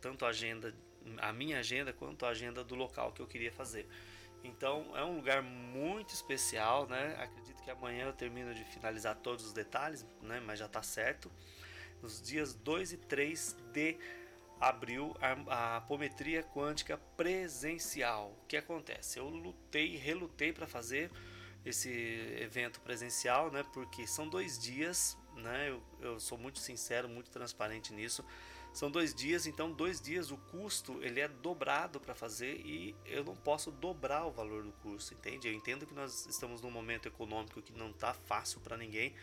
tanto 0.00 0.24
a 0.24 0.28
agenda, 0.28 0.74
a 1.18 1.32
minha 1.32 1.58
agenda, 1.58 1.92
quanto 1.92 2.24
a 2.24 2.30
agenda 2.30 2.64
do 2.64 2.74
local 2.74 3.12
que 3.12 3.20
eu 3.20 3.26
queria 3.26 3.52
fazer. 3.52 3.86
Então 4.42 4.96
é 4.96 5.04
um 5.04 5.16
lugar 5.16 5.42
muito 5.42 6.14
especial, 6.14 6.86
né? 6.86 7.16
Acredito 7.20 7.62
que 7.62 7.70
amanhã 7.70 8.06
eu 8.06 8.12
termino 8.12 8.54
de 8.54 8.64
finalizar 8.64 9.16
todos 9.16 9.44
os 9.44 9.52
detalhes, 9.52 10.06
né? 10.22 10.40
Mas 10.40 10.58
já 10.58 10.66
está 10.66 10.82
certo 10.82 11.30
nos 12.02 12.20
dias 12.20 12.54
2 12.54 12.92
e 12.92 12.96
3 12.96 13.56
de 13.72 13.96
abril 14.60 15.16
a, 15.20 15.76
apometria 15.76 16.42
quântica 16.42 16.98
presencial. 17.16 18.36
O 18.42 18.46
que 18.46 18.56
acontece? 18.56 19.18
Eu 19.18 19.28
lutei, 19.28 19.96
relutei 19.96 20.52
para 20.52 20.66
fazer 20.66 21.10
esse 21.64 21.90
evento 22.40 22.80
presencial, 22.80 23.50
né? 23.50 23.64
Porque 23.72 24.06
são 24.06 24.28
dois 24.28 24.58
dias, 24.58 25.16
né? 25.36 25.70
Eu, 25.70 25.82
eu 26.00 26.20
sou 26.20 26.38
muito 26.38 26.58
sincero, 26.58 27.08
muito 27.08 27.30
transparente 27.30 27.92
nisso. 27.92 28.24
São 28.72 28.90
dois 28.90 29.14
dias, 29.14 29.46
então 29.46 29.72
dois 29.72 30.00
dias 30.00 30.30
o 30.30 30.36
custo 30.36 31.02
ele 31.02 31.20
é 31.20 31.26
dobrado 31.26 31.98
para 31.98 32.14
fazer 32.14 32.60
e 32.64 32.94
eu 33.06 33.24
não 33.24 33.34
posso 33.34 33.70
dobrar 33.70 34.26
o 34.26 34.30
valor 34.30 34.62
do 34.62 34.72
curso, 34.72 35.14
entende? 35.14 35.48
Eu 35.48 35.54
entendo 35.54 35.86
que 35.86 35.94
nós 35.94 36.26
estamos 36.26 36.60
num 36.60 36.70
momento 36.70 37.08
econômico 37.08 37.62
que 37.62 37.72
não 37.72 37.90
está 37.90 38.12
fácil 38.12 38.60
para 38.60 38.76
ninguém, 38.76 39.14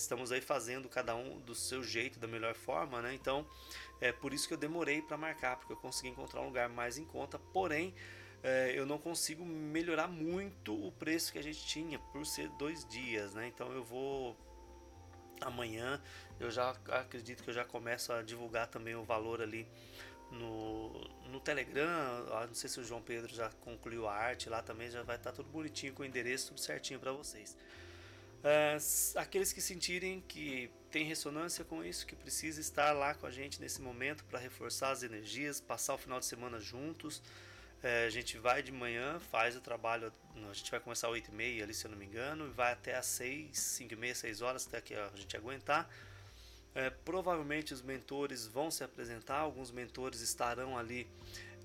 estamos 0.00 0.32
aí 0.32 0.40
fazendo 0.40 0.88
cada 0.88 1.14
um 1.14 1.38
do 1.40 1.54
seu 1.54 1.82
jeito, 1.82 2.18
da 2.18 2.26
melhor 2.26 2.54
forma, 2.54 3.00
né? 3.02 3.14
Então 3.14 3.46
é 4.00 4.12
por 4.12 4.32
isso 4.32 4.46
que 4.46 4.54
eu 4.54 4.58
demorei 4.58 5.02
para 5.02 5.16
marcar, 5.16 5.56
porque 5.56 5.72
eu 5.72 5.76
consegui 5.76 6.08
encontrar 6.08 6.40
um 6.40 6.46
lugar 6.46 6.68
mais 6.68 6.98
em 6.98 7.04
conta, 7.04 7.38
porém 7.38 7.94
é, 8.42 8.72
eu 8.74 8.86
não 8.86 8.98
consigo 8.98 9.44
melhorar 9.44 10.08
muito 10.08 10.74
o 10.86 10.92
preço 10.92 11.32
que 11.32 11.38
a 11.38 11.42
gente 11.42 11.66
tinha 11.66 11.98
por 11.98 12.24
ser 12.26 12.48
dois 12.50 12.86
dias, 12.86 13.34
né? 13.34 13.46
Então 13.48 13.72
eu 13.72 13.84
vou 13.84 14.36
amanhã 15.40 16.00
eu 16.38 16.50
já 16.50 16.70
acredito 16.88 17.42
que 17.42 17.50
eu 17.50 17.54
já 17.54 17.64
começo 17.64 18.12
a 18.12 18.22
divulgar 18.22 18.66
também 18.66 18.94
o 18.94 19.04
valor 19.04 19.40
ali 19.40 19.66
no, 20.30 20.90
no 21.30 21.40
Telegram. 21.40 22.26
Não 22.46 22.54
sei 22.54 22.68
se 22.68 22.78
o 22.78 22.84
João 22.84 23.00
Pedro 23.00 23.34
já 23.34 23.48
concluiu 23.60 24.06
a 24.06 24.14
arte 24.14 24.48
lá 24.50 24.62
também, 24.62 24.90
já 24.90 25.02
vai 25.02 25.16
estar 25.16 25.32
tudo 25.32 25.48
bonitinho 25.48 25.94
com 25.94 26.02
o 26.02 26.06
endereço, 26.06 26.48
tudo 26.48 26.60
certinho 26.60 27.00
para 27.00 27.12
vocês. 27.12 27.56
É, 28.42 28.76
aqueles 29.16 29.52
que 29.52 29.60
sentirem 29.60 30.22
que 30.28 30.70
tem 30.90 31.04
ressonância 31.04 31.64
com 31.64 31.84
isso, 31.84 32.06
que 32.06 32.14
precisa 32.14 32.60
estar 32.60 32.92
lá 32.92 33.14
com 33.14 33.26
a 33.26 33.30
gente 33.30 33.60
nesse 33.60 33.82
momento 33.82 34.24
para 34.24 34.38
reforçar 34.38 34.90
as 34.90 35.02
energias, 35.02 35.60
passar 35.60 35.94
o 35.94 35.98
final 35.98 36.20
de 36.20 36.26
semana 36.26 36.60
juntos. 36.60 37.22
É, 37.82 38.06
a 38.06 38.10
gente 38.10 38.38
vai 38.38 38.62
de 38.62 38.72
manhã, 38.72 39.20
faz 39.30 39.56
o 39.56 39.60
trabalho, 39.60 40.12
a 40.34 40.52
gente 40.52 40.70
vai 40.70 40.80
começar 40.80 41.08
às 41.08 41.12
8h30 41.12 41.62
ali, 41.62 41.74
se 41.74 41.84
eu 41.86 41.90
não 41.90 41.98
me 41.98 42.06
engano, 42.06 42.46
e 42.46 42.50
vai 42.50 42.72
até 42.72 42.96
às 42.96 43.06
6, 43.06 43.50
5h30, 43.56 44.14
6 44.14 44.42
horas, 44.42 44.66
até 44.66 44.80
que 44.80 44.94
a 44.94 45.10
gente 45.14 45.36
aguentar. 45.36 45.88
É, 46.74 46.90
provavelmente 46.90 47.72
os 47.72 47.82
mentores 47.82 48.46
vão 48.46 48.70
se 48.70 48.84
apresentar, 48.84 49.38
alguns 49.38 49.70
mentores 49.70 50.20
estarão 50.20 50.76
ali 50.76 51.06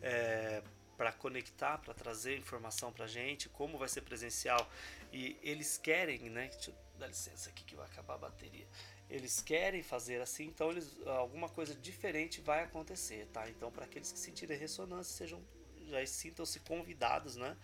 é, 0.01 0.61
para 1.01 1.12
conectar, 1.12 1.79
para 1.79 1.96
trazer 1.96 2.38
informação 2.38 2.93
para 2.93 3.08
gente, 3.08 3.50
como 3.50 3.75
vai 3.75 3.89
ser 3.89 4.01
presencial. 4.01 4.72
E 5.12 5.36
eles 5.41 5.75
querem, 5.75 6.29
né? 6.29 6.50
Deixa 6.53 6.70
eu 6.70 6.75
dar 7.00 7.08
licença 7.08 7.50
aqui 7.50 7.63
que 7.63 7.75
vai 7.75 7.88
acabar 7.88 8.13
a 8.13 8.17
bateria. 8.20 8.67
Eles 9.10 9.41
querem 9.41 9.81
fazer 9.81 10.22
assim, 10.22 10.43
então 10.43 10.70
eles, 10.70 10.96
alguma 11.08 11.50
coisa 11.50 11.74
diferente 11.74 12.39
vai 12.39 12.63
acontecer, 12.63 13.25
tá? 13.34 13.50
Então, 13.50 13.72
para 13.72 13.86
aqueles 13.86 14.12
que 14.12 14.20
sentirem 14.20 14.55
ressonância, 14.55 15.17
sejam 15.17 15.41
já 15.89 16.05
sintam-se 16.05 16.60
convidados, 16.60 17.36
né? 17.36 17.58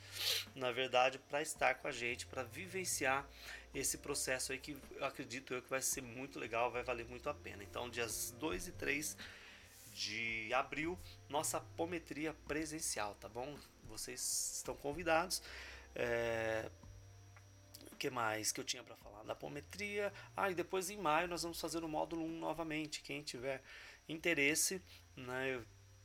Na 0.55 0.71
verdade, 0.71 1.19
para 1.19 1.39
estar 1.39 1.75
com 1.75 1.87
a 1.87 1.91
gente, 1.91 2.25
para 2.25 2.41
vivenciar 2.41 3.23
esse 3.71 3.99
processo 3.99 4.51
aí 4.51 4.57
que 4.57 4.75
eu 4.95 5.05
acredito 5.05 5.53
eu 5.53 5.61
que 5.61 5.69
vai 5.69 5.83
ser 5.83 6.01
muito 6.01 6.39
legal, 6.39 6.71
vai 6.71 6.81
valer 6.81 7.05
muito 7.05 7.29
a 7.29 7.35
pena. 7.35 7.63
Então, 7.63 7.87
dias 7.87 8.33
2 8.39 8.69
e 8.69 8.71
3 8.71 9.15
de 9.97 10.53
abril, 10.53 10.97
nossa 11.27 11.57
apometria 11.57 12.31
presencial, 12.47 13.15
tá 13.15 13.27
bom? 13.27 13.57
Vocês 13.85 14.57
estão 14.57 14.75
convidados. 14.75 15.41
É... 15.95 16.69
O 17.91 17.95
que 17.95 18.11
mais 18.11 18.51
que 18.51 18.59
eu 18.59 18.63
tinha 18.63 18.83
para 18.83 18.95
falar? 18.95 19.23
Da 19.23 19.33
apometria. 19.33 20.13
Ah, 20.35 20.51
e 20.51 20.53
depois 20.53 20.91
em 20.91 20.97
maio 20.97 21.27
nós 21.27 21.41
vamos 21.41 21.59
fazer 21.59 21.83
o 21.83 21.87
módulo 21.89 22.23
1 22.23 22.39
novamente. 22.39 23.01
Quem 23.01 23.23
tiver 23.23 23.63
interesse, 24.07 24.79
né, 25.15 25.59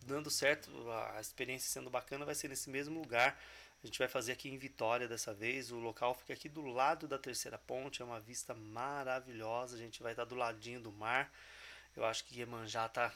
dando 0.07 0.31
certo, 0.31 0.71
a 1.15 1.21
experiência 1.21 1.71
sendo 1.71 1.91
bacana, 1.91 2.25
vai 2.25 2.35
ser 2.35 2.49
nesse 2.49 2.71
mesmo 2.71 2.99
lugar. 2.99 3.39
A 3.85 3.87
gente 3.87 3.99
vai 3.99 4.09
fazer 4.09 4.33
aqui 4.33 4.49
em 4.49 4.57
Vitória 4.57 5.07
dessa 5.07 5.35
vez. 5.35 5.71
O 5.71 5.79
local 5.79 6.15
fica 6.15 6.33
aqui 6.33 6.49
do 6.49 6.63
lado 6.63 7.07
da 7.07 7.19
terceira 7.19 7.59
ponte, 7.59 8.01
é 8.01 8.05
uma 8.07 8.21
vista 8.21 8.55
maravilhosa. 8.55 9.77
A 9.77 9.79
gente 9.79 10.03
vai 10.03 10.13
estar 10.13 10.25
do 10.25 10.35
ladinho 10.35 10.81
do 10.81 10.91
mar. 10.91 11.31
Eu 11.95 12.07
acho 12.07 12.25
que 12.25 12.39
Iemanjá 12.39 12.87
está 12.87 13.13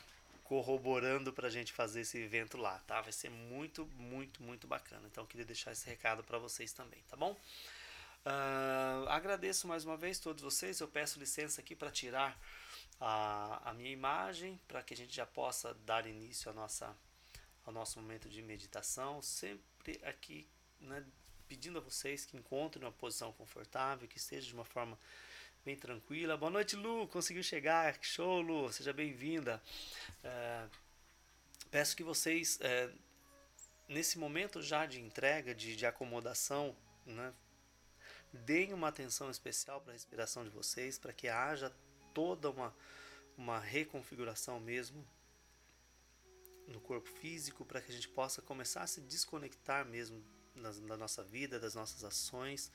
corroborando 0.48 1.32
para 1.32 1.48
a 1.48 1.50
gente 1.50 1.72
fazer 1.72 2.02
esse 2.02 2.18
evento 2.18 2.56
lá, 2.56 2.78
tá? 2.86 3.00
Vai 3.00 3.12
ser 3.12 3.30
muito, 3.30 3.84
muito, 3.98 4.42
muito 4.42 4.66
bacana. 4.66 5.06
Então, 5.10 5.26
queria 5.26 5.44
deixar 5.44 5.72
esse 5.72 5.86
recado 5.86 6.22
para 6.22 6.38
vocês 6.38 6.72
também, 6.72 7.02
tá 7.08 7.16
bom? 7.16 7.36
Uh, 8.24 9.08
agradeço 9.08 9.66
mais 9.66 9.84
uma 9.84 9.96
vez 9.96 10.20
todos 10.20 10.42
vocês. 10.42 10.78
Eu 10.78 10.86
peço 10.88 11.18
licença 11.18 11.60
aqui 11.60 11.74
para 11.74 11.90
tirar 11.90 12.40
a, 13.00 13.70
a 13.70 13.74
minha 13.74 13.90
imagem 13.90 14.58
para 14.68 14.82
que 14.82 14.94
a 14.94 14.96
gente 14.96 15.14
já 15.14 15.26
possa 15.26 15.74
dar 15.84 16.06
início 16.06 16.50
à 16.50 16.54
nossa, 16.54 16.96
ao 17.64 17.72
nosso 17.72 18.00
momento 18.00 18.28
de 18.28 18.40
meditação. 18.40 19.20
Sempre 19.22 20.00
aqui, 20.04 20.46
né, 20.80 21.04
pedindo 21.48 21.78
a 21.78 21.80
vocês 21.80 22.24
que 22.24 22.36
encontrem 22.36 22.84
uma 22.84 22.92
posição 22.92 23.32
confortável, 23.32 24.06
que 24.06 24.18
esteja 24.18 24.46
de 24.46 24.54
uma 24.54 24.64
forma 24.64 24.96
bem 25.66 25.74
tranquila. 25.74 26.36
Boa 26.36 26.48
noite, 26.48 26.76
Lu. 26.76 27.08
Conseguiu 27.08 27.42
chegar? 27.42 27.98
Show, 28.00 28.40
Lu. 28.40 28.72
Seja 28.72 28.92
bem-vinda. 28.92 29.60
É, 30.22 30.68
peço 31.72 31.96
que 31.96 32.04
vocês, 32.04 32.56
é, 32.60 32.88
nesse 33.88 34.16
momento 34.16 34.62
já 34.62 34.86
de 34.86 35.00
entrega, 35.00 35.52
de, 35.52 35.74
de 35.74 35.84
acomodação, 35.84 36.76
né, 37.04 37.34
deem 38.32 38.72
uma 38.72 38.86
atenção 38.86 39.28
especial 39.28 39.80
para 39.80 39.90
a 39.90 39.94
respiração 39.94 40.44
de 40.44 40.50
vocês, 40.50 40.98
para 40.98 41.12
que 41.12 41.26
haja 41.26 41.74
toda 42.14 42.48
uma, 42.48 42.72
uma 43.36 43.58
reconfiguração 43.58 44.60
mesmo 44.60 45.04
no 46.68 46.80
corpo 46.80 47.08
físico, 47.08 47.64
para 47.64 47.80
que 47.80 47.90
a 47.90 47.94
gente 47.94 48.08
possa 48.10 48.40
começar 48.40 48.82
a 48.82 48.86
se 48.86 49.00
desconectar 49.00 49.84
mesmo 49.84 50.22
da 50.86 50.96
nossa 50.96 51.24
vida, 51.24 51.58
das 51.58 51.74
nossas 51.74 52.04
ações 52.04 52.70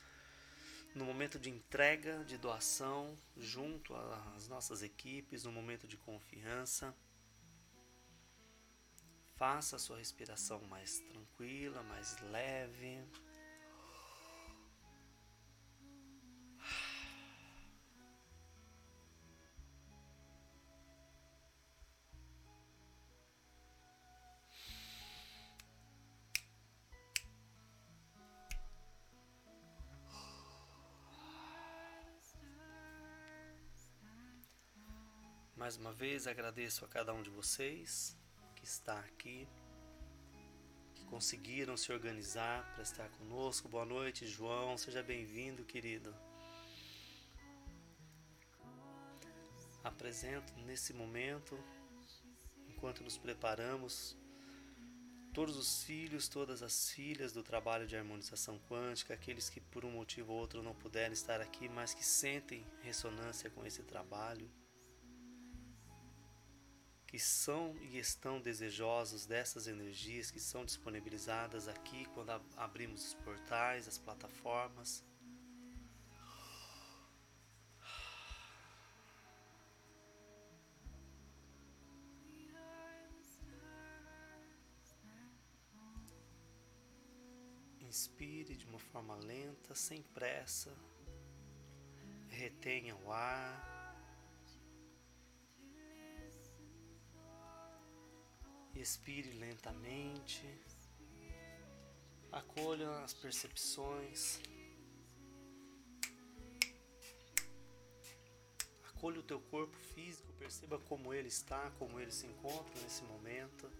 no 0.94 1.04
momento 1.04 1.38
de 1.38 1.48
entrega, 1.50 2.24
de 2.24 2.36
doação, 2.36 3.16
junto 3.36 3.94
às 4.36 4.48
nossas 4.48 4.82
equipes, 4.82 5.44
no 5.44 5.52
momento 5.52 5.86
de 5.86 5.96
confiança. 5.96 6.94
Faça 9.36 9.76
a 9.76 9.78
sua 9.78 9.98
respiração 9.98 10.60
mais 10.62 11.00
tranquila, 11.00 11.82
mais 11.82 12.20
leve. 12.30 13.02
Mais 35.72 35.80
uma 35.80 35.92
vez 35.94 36.26
agradeço 36.26 36.84
a 36.84 36.88
cada 36.88 37.14
um 37.14 37.22
de 37.22 37.30
vocês 37.30 38.14
que 38.54 38.62
está 38.62 38.98
aqui, 38.98 39.48
que 40.94 41.02
conseguiram 41.06 41.78
se 41.78 41.90
organizar 41.90 42.70
para 42.74 42.82
estar 42.82 43.08
conosco. 43.12 43.70
Boa 43.70 43.86
noite, 43.86 44.26
João. 44.26 44.76
Seja 44.76 45.02
bem-vindo, 45.02 45.64
querido. 45.64 46.14
Apresento 49.82 50.52
nesse 50.66 50.92
momento, 50.92 51.58
enquanto 52.68 53.02
nos 53.02 53.16
preparamos, 53.16 54.14
todos 55.32 55.56
os 55.56 55.84
filhos, 55.84 56.28
todas 56.28 56.62
as 56.62 56.90
filhas 56.90 57.32
do 57.32 57.42
trabalho 57.42 57.86
de 57.86 57.96
harmonização 57.96 58.58
quântica, 58.68 59.14
aqueles 59.14 59.48
que 59.48 59.58
por 59.58 59.86
um 59.86 59.92
motivo 59.92 60.34
ou 60.34 60.38
outro 60.40 60.62
não 60.62 60.74
puderam 60.74 61.14
estar 61.14 61.40
aqui, 61.40 61.66
mas 61.66 61.94
que 61.94 62.04
sentem 62.04 62.62
ressonância 62.82 63.48
com 63.48 63.64
esse 63.64 63.82
trabalho, 63.82 64.50
que 67.12 67.18
são 67.18 67.76
e 67.82 67.98
estão 67.98 68.40
desejosos 68.40 69.26
dessas 69.26 69.66
energias 69.66 70.30
que 70.30 70.40
são 70.40 70.64
disponibilizadas 70.64 71.68
aqui 71.68 72.06
quando 72.14 72.30
abrimos 72.56 73.08
os 73.08 73.12
portais, 73.16 73.86
as 73.86 73.98
plataformas 73.98 75.04
Inspire 87.78 88.56
de 88.56 88.64
uma 88.64 88.78
forma 88.78 89.14
lenta, 89.16 89.74
sem 89.74 90.00
pressa. 90.00 90.74
Retenha 92.30 92.96
o 92.96 93.12
ar. 93.12 93.81
Expire 98.74 99.30
lentamente. 99.32 100.42
Acolha 102.30 102.90
as 103.04 103.12
percepções. 103.12 104.40
Acolha 108.88 109.20
o 109.20 109.22
teu 109.22 109.40
corpo 109.40 109.76
físico, 109.94 110.32
perceba 110.34 110.78
como 110.78 111.12
ele 111.12 111.28
está, 111.28 111.70
como 111.78 112.00
ele 112.00 112.10
se 112.10 112.26
encontra 112.26 112.80
nesse 112.80 113.02
momento. 113.02 113.70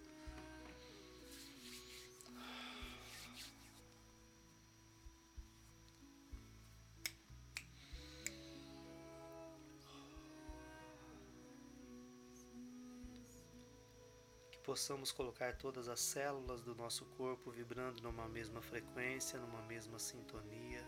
Possamos 14.63 15.11
colocar 15.11 15.57
todas 15.57 15.89
as 15.89 15.99
células 15.99 16.61
do 16.61 16.73
nosso 16.73 17.05
corpo 17.17 17.51
vibrando 17.51 18.01
numa 18.01 18.27
mesma 18.27 18.61
frequência, 18.61 19.37
numa 19.39 19.61
mesma 19.63 19.99
sintonia, 19.99 20.83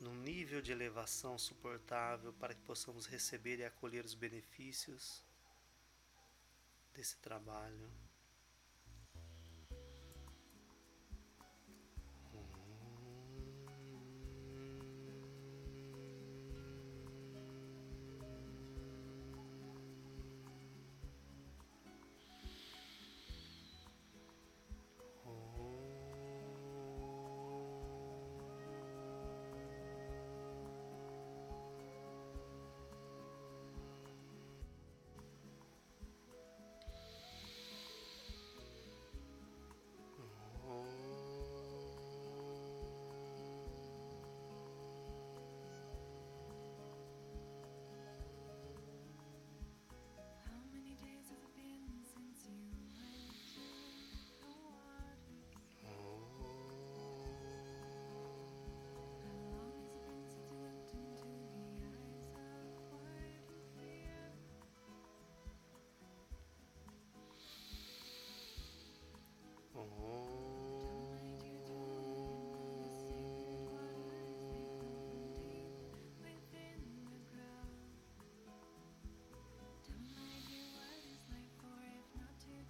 num 0.00 0.14
nível 0.14 0.60
de 0.60 0.72
elevação 0.72 1.38
suportável 1.38 2.32
para 2.32 2.54
que 2.54 2.62
possamos 2.62 3.06
receber 3.06 3.60
e 3.60 3.64
acolher 3.64 4.04
os 4.04 4.14
benefícios 4.14 5.24
desse 6.92 7.16
trabalho. 7.18 7.88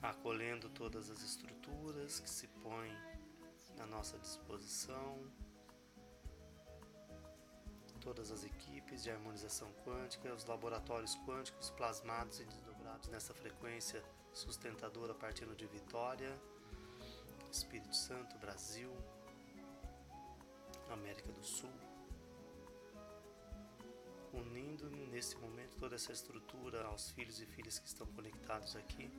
Acolhendo 0.03 0.69
todas 0.69 1.11
as 1.11 1.23
estruturas 1.23 2.21
que 2.21 2.29
se 2.29 2.49
põem 2.49 2.93
à 3.79 3.87
nossa 3.87 4.19
disposição, 4.19 5.19
todas 8.01 8.33
as 8.33 8.45
equipes 8.45 9.03
de 9.03 9.11
harmonização 9.11 9.73
quântica, 9.85 10.35
os 10.35 10.45
laboratórios 10.45 11.17
quânticos 11.25 11.71
plasmados 11.71 12.41
e 12.41 12.45
desdobrados 12.45 13.09
nessa 13.09 13.33
frequência 13.33 14.03
sustentadora 14.33 15.15
partindo 15.15 15.55
de 15.55 15.67
Vitória, 15.67 16.37
Espírito 17.53 17.95
Santo, 17.95 18.39
Brasil, 18.39 18.91
América 20.91 21.31
do 21.31 21.45
Sul, 21.45 21.71
unindo 24.33 24.91
nesse 25.11 25.37
momento 25.37 25.77
toda 25.77 25.95
essa 25.95 26.13
estrutura 26.13 26.85
aos 26.87 27.11
filhos 27.11 27.41
e 27.41 27.47
filhas 27.47 27.79
que 27.79 27.87
estão 27.87 28.07
conectados 28.07 28.75
aqui 28.75 29.11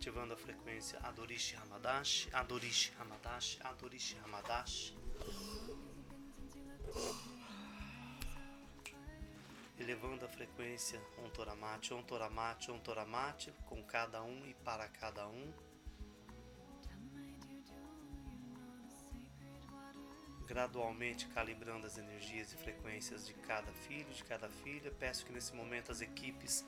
ativando 0.00 0.32
a 0.32 0.36
frequência 0.36 0.98
Adorishi 1.02 1.56
Hamadash, 1.56 2.26
Adorishi 2.32 2.92
Hamadash, 2.98 3.58
Adorishi 3.62 4.16
Hamadash. 4.24 4.94
Elevando 9.90 10.24
a 10.24 10.28
frequência 10.28 11.00
Ontoramate, 11.18 11.92
Ontoramate, 11.92 12.70
Ontoramate, 12.70 13.52
com 13.66 13.82
cada 13.82 14.22
um 14.22 14.46
e 14.46 14.54
para 14.54 14.86
cada 14.86 15.26
um. 15.26 15.52
Gradualmente 20.46 21.26
calibrando 21.30 21.88
as 21.88 21.98
energias 21.98 22.52
e 22.52 22.56
frequências 22.56 23.26
de 23.26 23.34
cada 23.34 23.72
filho, 23.72 24.08
de 24.14 24.22
cada 24.22 24.48
filha. 24.48 24.92
Peço 24.92 25.26
que 25.26 25.32
nesse 25.32 25.52
momento 25.56 25.90
as 25.90 26.00
equipes 26.00 26.64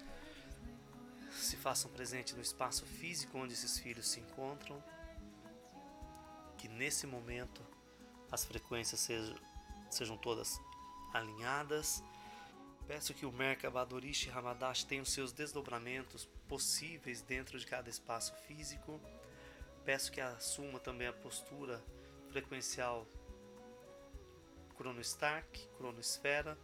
se 1.31 1.57
façam 1.57 1.93
presente 1.93 2.35
no 2.35 2.43
espaço 2.43 2.85
físico 2.85 3.39
onde 3.39 3.53
esses 3.53 3.79
filhos 3.79 4.09
se 4.09 4.19
encontram, 4.19 4.83
que 6.59 6.67
nesse 6.67 7.07
momento 7.07 7.65
as 8.33 8.45
frequências 8.45 8.99
sejam, 8.99 9.39
sejam 9.89 10.19
todas 10.19 10.61
alinhadas. 11.15 12.03
Peço 12.87 13.15
que 13.15 13.25
o 13.25 13.33
Merkabadorishi 13.33 14.31
Hamadash 14.31 14.85
tenha 14.85 15.03
os 15.03 15.13
seus 15.13 15.33
desdobramentos 15.33 16.29
possíveis 16.49 17.23
dentro 17.23 17.59
de 17.59 17.67
cada 17.67 17.89
espaço 17.89 18.35
físico. 18.47 19.01
Peço 19.85 20.13
que 20.13 20.21
assuma 20.21 20.79
também 20.79 21.09
a 21.09 21.13
postura 21.13 21.83
frequencial 22.31 23.07
Stark, 25.01 25.69
Cronosfera 25.77 26.59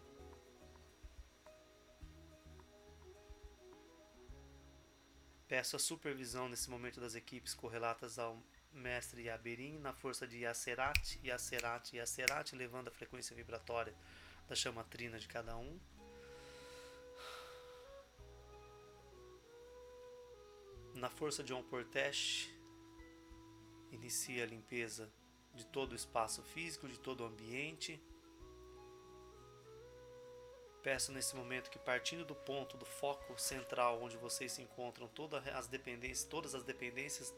Peço 5.48 5.76
a 5.76 5.78
supervisão 5.78 6.46
nesse 6.46 6.68
momento 6.68 7.00
das 7.00 7.14
equipes 7.14 7.54
correlatas 7.54 8.18
ao 8.18 8.38
mestre 8.70 9.22
Yaberim 9.22 9.78
na 9.78 9.94
força 9.94 10.26
de 10.26 10.40
Yacerat, 10.40 11.18
Yacerat, 11.24 11.96
Yacerat, 11.96 12.52
levando 12.54 12.88
a 12.88 12.90
frequência 12.90 13.34
vibratória 13.34 13.94
da 14.46 14.54
chama 14.54 14.84
trina 14.84 15.18
de 15.18 15.26
cada 15.26 15.56
um. 15.56 15.80
Na 20.98 21.08
força 21.08 21.44
de 21.44 21.54
Omportesh, 21.54 22.52
inicia 23.92 24.42
a 24.42 24.46
limpeza 24.46 25.08
de 25.54 25.64
todo 25.64 25.92
o 25.92 25.94
espaço 25.94 26.42
físico, 26.42 26.88
de 26.88 26.98
todo 26.98 27.20
o 27.20 27.24
ambiente. 27.24 28.02
Peço 30.82 31.12
nesse 31.12 31.36
momento 31.36 31.70
que 31.70 31.78
partindo 31.78 32.24
do 32.24 32.34
ponto 32.34 32.76
do 32.76 32.84
foco 32.84 33.38
central 33.40 34.02
onde 34.02 34.16
vocês 34.16 34.50
se 34.50 34.60
encontram, 34.60 35.06
todas 35.06 35.46
as 35.46 35.68
dependências, 35.68 36.24
todas 36.24 36.52
as 36.52 36.64
dependências 36.64 37.32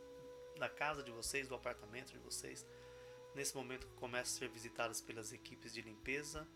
da 0.59 0.71
casa 0.71 1.03
de 1.03 1.11
vocês, 1.11 1.47
do 1.47 1.55
apartamento 1.55 2.13
de 2.13 2.19
vocês, 2.19 2.67
nesse 3.35 3.55
momento 3.55 3.87
comecem 3.89 4.37
a 4.37 4.39
ser 4.39 4.49
visitadas 4.49 5.03
pelas 5.03 5.35
equipes 5.35 5.75
de 5.75 5.83
limpeza, 5.83 6.49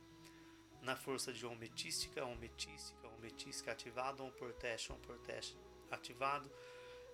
na 0.81 0.97
força 0.97 1.35
de 1.35 1.45
ometística, 1.45 2.25
ometística, 2.25 3.09
ometística 3.09 3.73
ativado, 3.73 4.25
on 4.25 4.31
por 4.31 4.55
teste, 4.55 4.91
on 4.91 4.99
por 5.01 5.19
teste 5.19 5.55
ativado. 5.91 6.51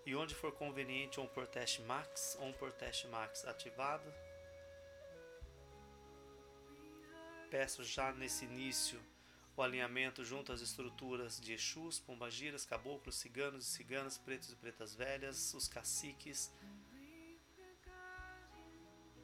E 0.07 0.15
onde 0.15 0.35
for 0.35 0.53
conveniente, 0.53 1.21
on 1.21 1.27
por 1.27 1.47
teste 1.47 1.83
max, 1.83 2.37
on 2.41 2.53
por 2.53 2.73
teste 2.73 3.07
max 3.09 3.45
ativado. 3.45 4.13
Peço 7.51 7.85
já 7.85 8.13
nesse 8.13 8.45
início 8.45 9.01
o 9.57 9.63
alinhamento 9.63 10.25
junto 10.25 10.53
às 10.53 10.63
estruturas 10.63 11.39
de 11.39 11.53
Exus, 11.53 12.01
pombagiras, 12.01 12.65
caboclos, 12.65 13.17
ciganos 13.17 13.67
e 13.67 13.71
ciganas, 13.71 14.17
pretos 14.17 14.53
e 14.53 14.57
pretas 14.57 14.95
velhas, 14.95 15.53
os 15.53 15.69
caciques, 15.69 16.51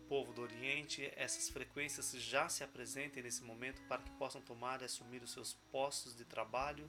povo 0.09 0.33
do 0.33 0.43
Oriente, 0.43 1.11
essas 1.17 1.49
frequências 1.49 2.11
já 2.13 2.49
se 2.49 2.63
apresentem 2.63 3.23
nesse 3.23 3.43
momento 3.43 3.83
para 3.83 4.03
que 4.03 4.11
possam 4.13 4.41
tomar 4.41 4.81
e 4.83 4.85
assumir 4.85 5.23
os 5.23 5.33
seus 5.33 5.55
postos 5.73 6.15
de 6.17 6.25
trabalho, 6.25 6.89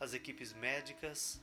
as 0.00 0.14
equipes 0.14 0.52
médicas. 0.52 1.42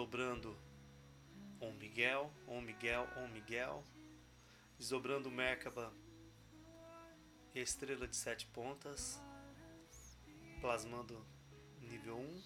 Desdobrando 0.00 0.56
Om 1.60 1.72
Miguel, 1.72 2.32
Om 2.46 2.62
Miguel, 2.62 3.06
Om 3.18 3.28
Miguel, 3.28 3.84
desdobrando 4.78 5.30
Merkaba 5.30 5.92
e 7.54 7.60
a 7.60 7.62
estrela 7.62 8.08
de 8.08 8.16
sete 8.16 8.46
pontas, 8.46 9.20
plasmando 10.58 11.22
nível 11.82 12.16
1, 12.16 12.42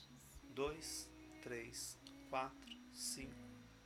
2, 0.53 1.11
3, 1.43 1.99
4, 2.29 2.79
5, 2.93 3.33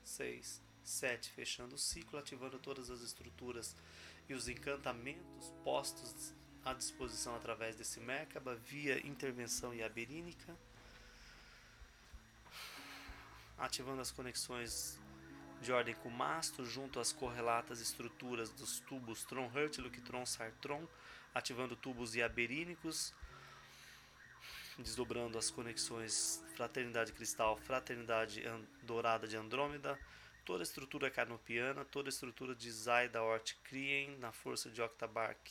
6, 0.02 0.62
7, 0.82 1.30
fechando 1.32 1.74
o 1.74 1.78
ciclo, 1.78 2.18
ativando 2.18 2.58
todas 2.58 2.88
as 2.88 3.02
estruturas 3.02 3.76
e 4.30 4.32
os 4.32 4.48
encantamentos 4.48 5.52
postos 5.62 6.32
à 6.64 6.72
disposição 6.72 7.36
através 7.36 7.76
desse 7.76 8.00
Merkaba 8.00 8.54
via 8.54 9.06
intervenção 9.06 9.74
iaberínica, 9.74 10.56
ativando 13.58 14.00
as 14.00 14.10
conexões 14.10 14.98
de 15.60 15.72
ordem 15.72 15.94
com 15.96 16.10
mastro 16.10 16.64
junto 16.64 17.00
às 17.00 17.12
correlatas 17.12 17.80
estruturas 17.80 18.50
dos 18.50 18.80
tubos 18.80 19.24
Tron-Hurt, 19.24 19.78
Luctron, 19.78 20.24
Sartron, 20.24 20.86
ativando 21.34 21.74
tubos 21.74 22.14
iaberínicos, 22.14 23.12
desdobrando 24.78 25.36
as 25.36 25.50
conexões 25.50 26.42
Fraternidade 26.54 27.12
Cristal, 27.12 27.56
Fraternidade 27.58 28.42
Dourada 28.82 29.26
de 29.26 29.36
Andrômeda, 29.36 29.98
toda 30.44 30.62
a 30.62 30.64
estrutura 30.64 31.10
carnopiana, 31.10 31.84
toda 31.84 32.08
a 32.08 32.10
estrutura 32.10 32.54
de 32.54 32.70
Zaida 32.70 33.22
Ort 33.22 33.54
Krien 33.64 34.16
na 34.18 34.30
força 34.30 34.70
de 34.70 34.80
Octabark 34.80 35.50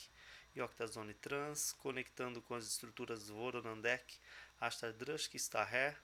e 0.56 0.62
Octazone 0.62 1.14
Trans, 1.14 1.74
conectando 1.74 2.42
com 2.42 2.56
as 2.56 2.66
estruturas 2.66 3.30
Voronandek, 3.30 4.18
Ashtar 4.60 4.94
Drushk, 4.94 5.38
Staher, 5.38 5.96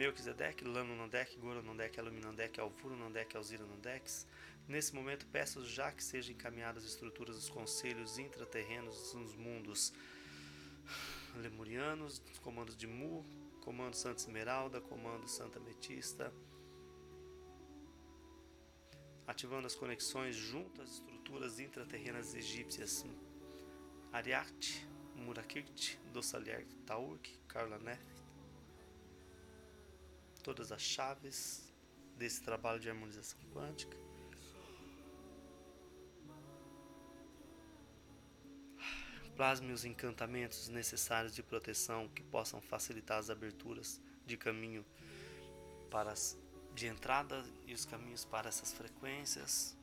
Melquisedeque, 0.00 0.64
Lanunandek, 0.64 1.36
Goronandek, 1.36 2.00
Aluminandek, 2.00 2.58
Alvurunandek, 2.58 3.36
Alziranandex. 3.36 4.26
Nesse 4.66 4.94
momento 4.94 5.26
peço 5.26 5.62
já 5.62 5.92
que 5.92 6.02
sejam 6.02 6.32
encaminhadas 6.32 6.84
as 6.84 6.92
estruturas 6.92 7.36
dos 7.36 7.50
conselhos 7.50 8.16
intraterrenos 8.16 9.12
nos 9.12 9.34
mundos 9.34 9.92
lemurianos, 11.36 12.22
comandos 12.40 12.74
de 12.78 12.86
Mu, 12.86 13.26
comando 13.60 13.94
Santa 13.94 14.22
Esmeralda, 14.22 14.80
comando 14.80 15.28
Santa 15.28 15.60
Metista, 15.60 16.32
ativando 19.26 19.66
as 19.66 19.74
conexões 19.74 20.34
junto 20.34 20.80
às 20.80 20.92
estruturas 20.92 21.60
intraterrenas 21.60 22.34
egípcias 22.34 23.04
Ariat, 24.10 24.88
Murakirt, 25.14 25.98
Dossalier 26.10 26.66
Taurk, 26.86 27.38
Karla 27.46 27.78
Nef, 27.78 28.19
todas 30.40 30.72
as 30.72 30.82
chaves 30.82 31.72
desse 32.16 32.42
trabalho 32.42 32.80
de 32.80 32.88
harmonização 32.88 33.38
quântica. 33.52 33.96
Plasme 39.36 39.72
os 39.72 39.84
encantamentos 39.84 40.68
necessários 40.68 41.34
de 41.34 41.42
proteção 41.42 42.08
que 42.08 42.22
possam 42.22 42.60
facilitar 42.60 43.18
as 43.18 43.30
aberturas 43.30 44.00
de 44.26 44.36
caminho 44.36 44.84
para 45.90 46.12
as, 46.12 46.38
de 46.74 46.86
entrada 46.86 47.42
e 47.66 47.72
os 47.72 47.86
caminhos 47.86 48.24
para 48.24 48.48
essas 48.48 48.72
frequências. 48.72 49.76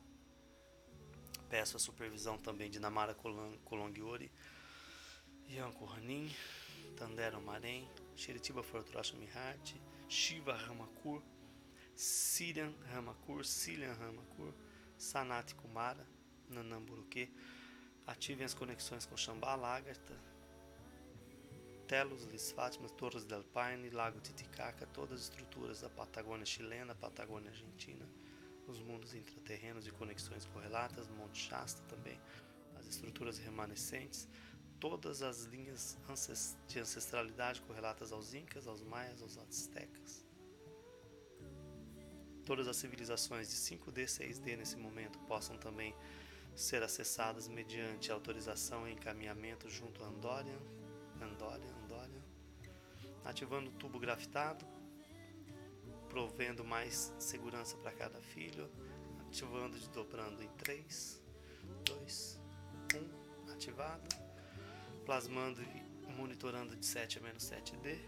Peço 1.50 1.76
a 1.76 1.80
supervisão 1.80 2.38
também 2.38 2.70
de 2.70 2.78
Namara 2.78 3.16
Kolongiori, 3.64 4.30
Yanko 5.48 5.86
Hanin, 5.86 6.30
Tandera 6.96 7.40
Marém, 7.40 7.88
Shiritiba 8.14 8.62
Fortrasha 8.62 9.16
Mihati, 9.16 9.80
Shiva 10.08 10.54
Ramakur, 10.54 11.22
Sirian 11.94 12.74
Ramakur, 12.92 13.44
Silian 13.44 13.92
Ramakur, 13.94 14.54
Sanat 14.96 15.54
Kumara, 15.54 16.06
Nanamburuque. 16.48 17.30
Ativem 18.06 18.46
as 18.46 18.54
conexões 18.54 19.04
com 19.04 19.18
Shambhala, 19.18 19.60
Lagarta, 19.60 20.16
Telos, 21.86 22.24
Lis 22.24 22.50
Fátimas, 22.52 22.90
Torres 22.92 23.24
del 23.26 23.44
Paine, 23.44 23.90
Lago 23.90 24.18
Titicaca, 24.20 24.86
todas 24.86 25.20
as 25.20 25.24
estruturas 25.24 25.82
da 25.82 25.90
Patagônia 25.90 26.46
chilena, 26.46 26.94
Patagônia 26.94 27.50
argentina, 27.50 28.08
os 28.66 28.80
mundos 28.80 29.12
intraterrenos 29.12 29.86
e 29.86 29.90
conexões 29.90 30.46
correlatas, 30.46 31.06
Monte 31.08 31.38
Shasta 31.38 31.82
também, 31.82 32.18
as 32.78 32.86
estruturas 32.86 33.38
remanescentes, 33.38 34.26
todas 34.80 35.22
as 35.22 35.44
linhas 35.44 35.96
de 36.66 36.78
ancestralidade 36.78 37.60
correlatas 37.62 38.12
aos 38.12 38.34
Incas, 38.34 38.66
aos 38.66 38.82
Maias, 38.82 39.20
aos 39.20 39.36
Aztecas. 39.38 40.24
Todas 42.44 42.66
as 42.66 42.76
civilizações 42.76 43.48
de 43.48 43.56
5D, 43.56 44.04
6D 44.04 44.56
nesse 44.56 44.76
momento 44.76 45.18
possam 45.20 45.58
também 45.58 45.94
ser 46.54 46.82
acessadas 46.82 47.46
mediante 47.46 48.10
autorização 48.10 48.88
e 48.88 48.92
encaminhamento 48.92 49.68
junto 49.68 50.02
a 50.02 50.06
Andorian, 50.06 50.58
Andorian, 51.20 51.74
Andorian, 51.84 52.22
ativando 53.24 53.70
o 53.70 53.72
tubo 53.74 53.98
grafitado, 53.98 54.64
provendo 56.08 56.64
mais 56.64 57.12
segurança 57.18 57.76
para 57.76 57.92
cada 57.92 58.20
filho, 58.20 58.70
ativando 59.26 59.76
e 59.76 59.88
dobrando 59.88 60.42
em 60.42 60.48
3, 60.56 61.22
2, 61.84 62.40
1, 63.46 63.52
ativado 63.52 64.27
plasmando 65.08 65.62
e 65.62 66.12
monitorando 66.12 66.76
de 66.76 66.84
7 66.84 67.16
a 67.16 67.22
menos 67.22 67.42
7D. 67.42 67.98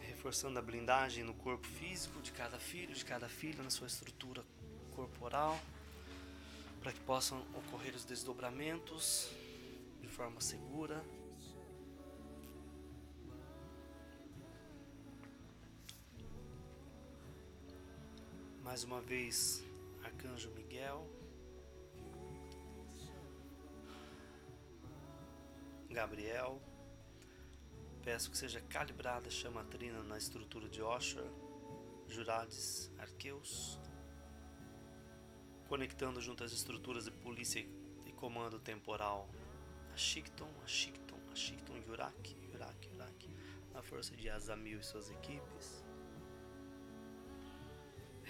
Reforçando 0.00 0.58
a 0.58 0.62
blindagem 0.62 1.22
no 1.22 1.34
corpo 1.34 1.68
físico 1.68 2.20
de 2.20 2.32
cada 2.32 2.58
filho, 2.58 2.92
de 2.92 3.04
cada 3.04 3.28
filha, 3.28 3.62
na 3.62 3.70
sua 3.70 3.86
estrutura 3.86 4.44
corporal, 4.96 5.56
para 6.80 6.92
que 6.92 6.98
possam 7.02 7.40
ocorrer 7.54 7.94
os 7.94 8.04
desdobramentos 8.04 9.30
de 10.00 10.08
forma 10.08 10.40
segura. 10.40 11.00
Mais 18.82 18.84
uma 18.84 19.00
vez, 19.00 19.64
Arcanjo 20.02 20.50
Miguel, 20.50 21.08
Gabriel, 25.88 26.60
peço 28.02 28.28
que 28.28 28.36
seja 28.36 28.60
calibrada 28.62 29.28
a 29.28 29.30
chama 29.30 29.62
trina 29.64 30.02
na 30.02 30.18
estrutura 30.18 30.68
de 30.68 30.82
Osher, 30.82 31.30
Jurades, 32.08 32.90
Arqueus, 32.98 33.78
conectando 35.68 36.20
junto 36.20 36.42
às 36.42 36.52
estruturas 36.52 37.04
de 37.04 37.12
polícia 37.12 37.60
e 38.04 38.12
comando 38.12 38.58
temporal. 38.58 39.28
Ashikton, 39.94 40.48
Ashikton, 40.64 41.20
Ashikton, 41.30 41.76
Yurak, 41.86 42.36
Yurak, 42.50 42.88
Yurak, 42.88 43.30
a 43.74 43.82
força 43.82 44.16
de 44.16 44.28
Azamil 44.28 44.80
e 44.80 44.84
suas 44.84 45.08
equipes 45.08 45.84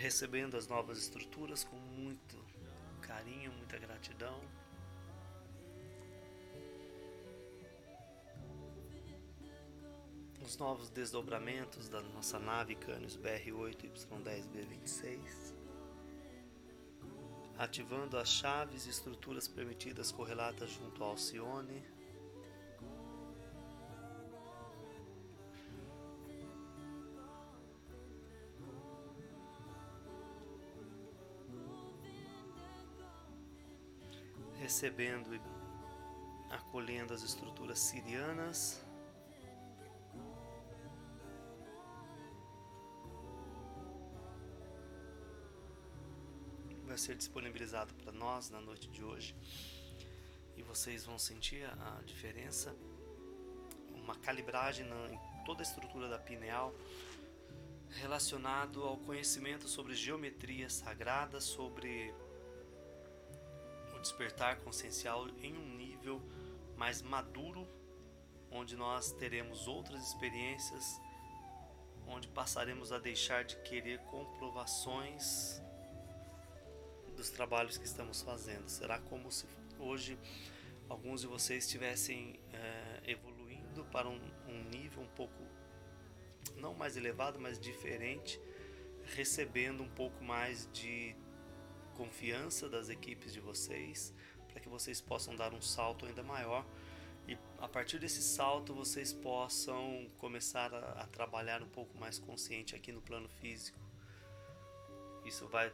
recebendo 0.03 0.57
as 0.57 0.67
novas 0.67 0.99
estruturas 0.99 1.63
com 1.63 1.77
muito 1.77 2.37
carinho, 3.01 3.53
muita 3.53 3.79
gratidão. 3.79 4.41
Os 10.45 10.57
novos 10.57 10.91
desdobramentos 10.91 11.89
da 11.89 12.01
nossa 12.01 12.37
nave 12.41 12.75
Canis 12.75 13.17
BR8 13.17 13.93
Y10B26. 13.93 15.55
ativando 17.57 18.19
as 18.19 18.29
chaves 18.29 18.87
e 18.87 18.91
estruturas 18.91 19.47
permitidas 19.47 20.11
correlatas 20.11 20.69
junto 20.71 21.05
ao 21.05 21.11
Alcione. 21.11 21.81
Recebendo 34.63 35.35
e 35.35 35.41
acolhendo 36.49 37.13
as 37.13 37.23
estruturas 37.23 37.81
sirianas. 37.81 38.81
vai 46.85 46.99
ser 46.99 47.17
disponibilizado 47.17 47.95
para 47.95 48.13
nós 48.13 48.51
na 48.51 48.61
noite 48.61 48.87
de 48.89 49.03
hoje 49.03 49.35
e 50.55 50.63
vocês 50.63 51.07
vão 51.07 51.19
sentir 51.19 51.65
a 51.65 52.03
diferença, 52.05 52.77
uma 53.95 54.15
calibragem 54.17 54.87
em 54.87 55.45
toda 55.47 55.63
a 55.63 55.65
estrutura 55.65 56.07
da 56.07 56.19
pineal 56.19 56.75
relacionado 57.89 58.85
ao 58.85 58.99
conhecimento 58.99 59.67
sobre 59.67 59.95
geometria 59.95 60.69
sagrada, 60.69 61.41
sobre 61.41 62.15
despertar 64.03 64.57
consciencial 64.59 65.29
em 65.41 65.57
um 65.57 65.77
nível 65.77 66.21
mais 66.77 67.01
maduro, 67.01 67.67
onde 68.51 68.77
nós 68.77 69.13
teremos 69.13 69.67
outras 69.67 70.09
experiências, 70.09 71.01
onde 72.07 72.29
passaremos 72.29 72.93
a 72.93 72.99
deixar 72.99 73.45
de 73.45 73.57
querer 73.63 73.99
comprovações 74.01 75.63
dos 77.17 77.31
trabalhos 77.31 77.79
que 77.79 77.87
estamos 77.87 78.21
fazendo. 78.21 78.69
Será 78.69 78.99
como 78.99 79.31
se 79.31 79.47
hoje 79.79 80.19
alguns 80.89 81.23
de 81.23 81.27
vocês 81.27 81.65
estivessem 81.65 82.39
é, 82.53 83.11
evoluindo 83.11 83.85
para 83.87 84.09
um, 84.09 84.21
um 84.49 84.65
nível 84.65 85.03
um 85.03 85.09
pouco, 85.09 85.43
não 86.57 86.75
mais 86.75 86.97
elevado, 86.97 87.39
mas 87.41 87.59
diferente, 87.59 88.41
recebendo 89.15 89.83
um 89.83 89.89
pouco 89.89 90.23
mais 90.23 90.69
de 90.73 91.17
confiança 91.93 92.69
das 92.69 92.89
equipes 92.89 93.33
de 93.33 93.41
vocês, 93.41 94.13
para 94.49 94.61
que 94.61 94.69
vocês 94.69 95.01
possam 95.01 95.35
dar 95.35 95.55
um 95.55 95.63
salto 95.63 96.07
ainda 96.07 96.23
maior 96.23 96.65
e 97.27 97.39
a 97.59 97.69
partir 97.69 97.99
desse 97.99 98.23
salto 98.23 98.75
vocês 98.75 99.13
possam 99.13 100.07
começar 100.19 100.75
a, 100.75 101.03
a, 101.03 101.07
trabalhar 101.07 101.63
um 101.63 101.69
pouco 101.69 101.97
mais 101.99 102.19
consciente 102.19 102.75
aqui 102.75 102.91
no 102.93 103.01
plano 103.01 103.29
físico. 103.29 103.79
Isso 105.25 105.47
vai 105.47 105.73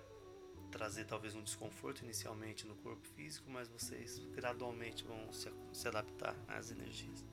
trazer 0.70 1.06
talvez 1.06 1.34
um 1.34 1.42
desconforto 1.42 2.04
inicialmente 2.04 2.66
no 2.66 2.74
corpo 2.76 3.06
físico, 3.16 3.50
mas 3.50 3.68
vocês 3.68 4.18
gradualmente 4.34 5.04
vão 5.04 5.32
se, 5.32 5.50
se 5.72 5.88
adaptar 5.88 6.36
às 6.46 6.70
energias. 6.70 7.24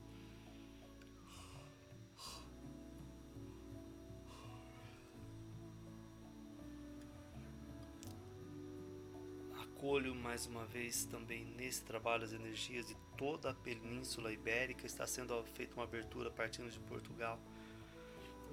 Acolho 9.86 10.16
mais 10.16 10.46
uma 10.46 10.64
vez 10.64 11.04
também 11.04 11.44
nesse 11.56 11.84
trabalho 11.84 12.24
as 12.24 12.32
energias 12.32 12.88
de 12.88 12.96
toda 13.16 13.50
a 13.50 13.54
Península 13.54 14.32
Ibérica. 14.32 14.84
Está 14.84 15.06
sendo 15.06 15.40
feita 15.54 15.76
uma 15.76 15.84
abertura 15.84 16.28
partindo 16.28 16.68
de 16.68 16.80
Portugal, 16.80 17.38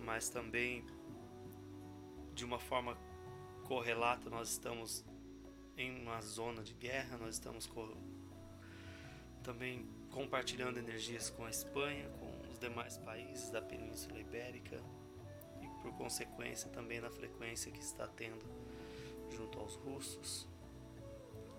mas 0.06 0.30
também 0.30 0.86
de 2.36 2.46
uma 2.46 2.60
forma 2.60 2.96
correlato, 3.63 4.30
nós 4.30 4.52
estamos 4.52 5.04
em 5.76 6.04
uma 6.04 6.22
zona 6.22 6.62
de 6.62 6.76
guerra, 6.76 7.17
nós 7.17 7.34
estamos 7.34 7.65
co 7.65 7.98
também 9.41 9.89
compartilhando 10.12 10.78
energias 10.78 11.32
com 11.32 11.46
a 11.46 11.50
Espanha, 11.50 12.08
com 12.19 12.52
os 12.52 12.60
demais 12.60 13.00
países 13.00 13.50
da 13.50 13.60
Península 13.60 14.19
Ibérica 14.19 14.80
e 15.63 15.67
por 15.82 15.93
consequência 15.93 16.69
também 16.69 17.02
na 17.02 17.10
frequência 17.10 17.72
que 17.72 17.82
está 17.82 18.08
tendo 18.08 18.46
junto 19.32 19.58
aos 19.60 19.74
russos. 19.78 20.52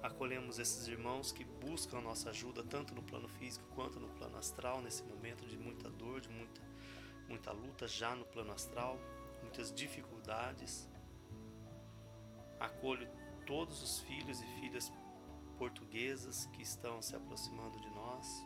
Acolhemos 0.05 0.59
esses 0.59 0.87
irmãos 0.87 1.33
que 1.33 1.45
buscam 1.45 1.97
a 1.97 2.03
nossa 2.03 2.29
ajuda 2.29 2.63
tanto 2.63 2.95
no 2.95 3.03
plano 3.03 3.27
físico 3.27 3.65
quanto 3.75 3.99
no 3.99 4.09
plano 4.11 4.37
astral 4.37 4.83
nesse 4.83 5.03
momento 5.03 5.47
de 5.47 5.57
muita 5.57 5.89
dor, 5.89 6.21
de 6.21 6.29
muita 6.29 6.61
muita 7.27 7.53
luta 7.53 7.89
já 7.89 8.15
no 8.15 8.27
plano 8.27 8.53
astral, 8.53 8.99
muitas 9.43 9.73
dificuldades 9.73 10.87
Acolho 12.61 13.09
todos 13.47 13.83
os 13.83 14.01
filhos 14.01 14.43
e 14.43 14.47
filhas 14.61 14.93
portuguesas 15.57 16.45
que 16.53 16.61
estão 16.61 17.01
se 17.01 17.17
aproximando 17.17 17.81
de 17.81 17.89
nós. 17.89 18.45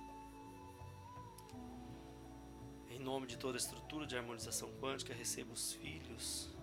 Em 2.88 3.01
nome 3.01 3.27
de 3.27 3.37
toda 3.37 3.57
a 3.57 3.61
estrutura 3.61 4.07
de 4.07 4.16
harmonização 4.16 4.71
quântica, 4.81 5.12
recebo 5.12 5.53
os 5.53 5.73
filhos 5.73 6.57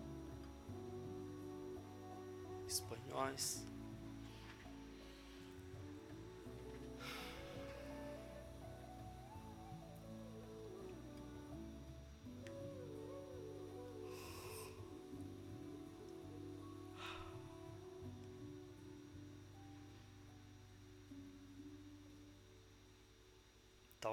espanhóis 2.65 3.67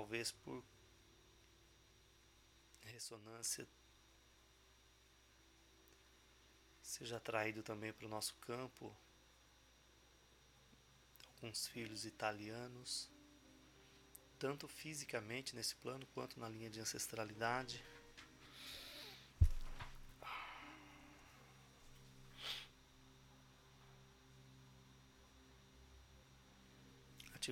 talvez 0.02 0.32
por 0.32 0.64
ressonância 2.86 3.64
seja 6.82 7.18
atraído 7.18 7.62
também 7.62 7.92
para 7.92 8.06
o 8.06 8.08
nosso 8.08 8.34
campo 8.40 8.92
alguns 11.36 11.68
filhos 11.68 12.04
italianos, 12.04 13.08
tanto 14.40 14.66
fisicamente 14.66 15.54
nesse 15.54 15.76
plano 15.76 16.04
quanto 16.14 16.40
na 16.40 16.48
linha 16.48 16.68
de 16.68 16.80
ancestralidade. 16.80 17.80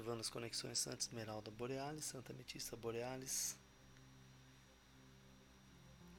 Ativando 0.01 0.21
as 0.23 0.31
conexões 0.31 0.79
Santa 0.79 0.97
Esmeralda 0.97 1.51
Borealis, 1.51 2.07
Santa 2.07 2.33
Metista 2.33 2.75
Borealis, 2.75 3.55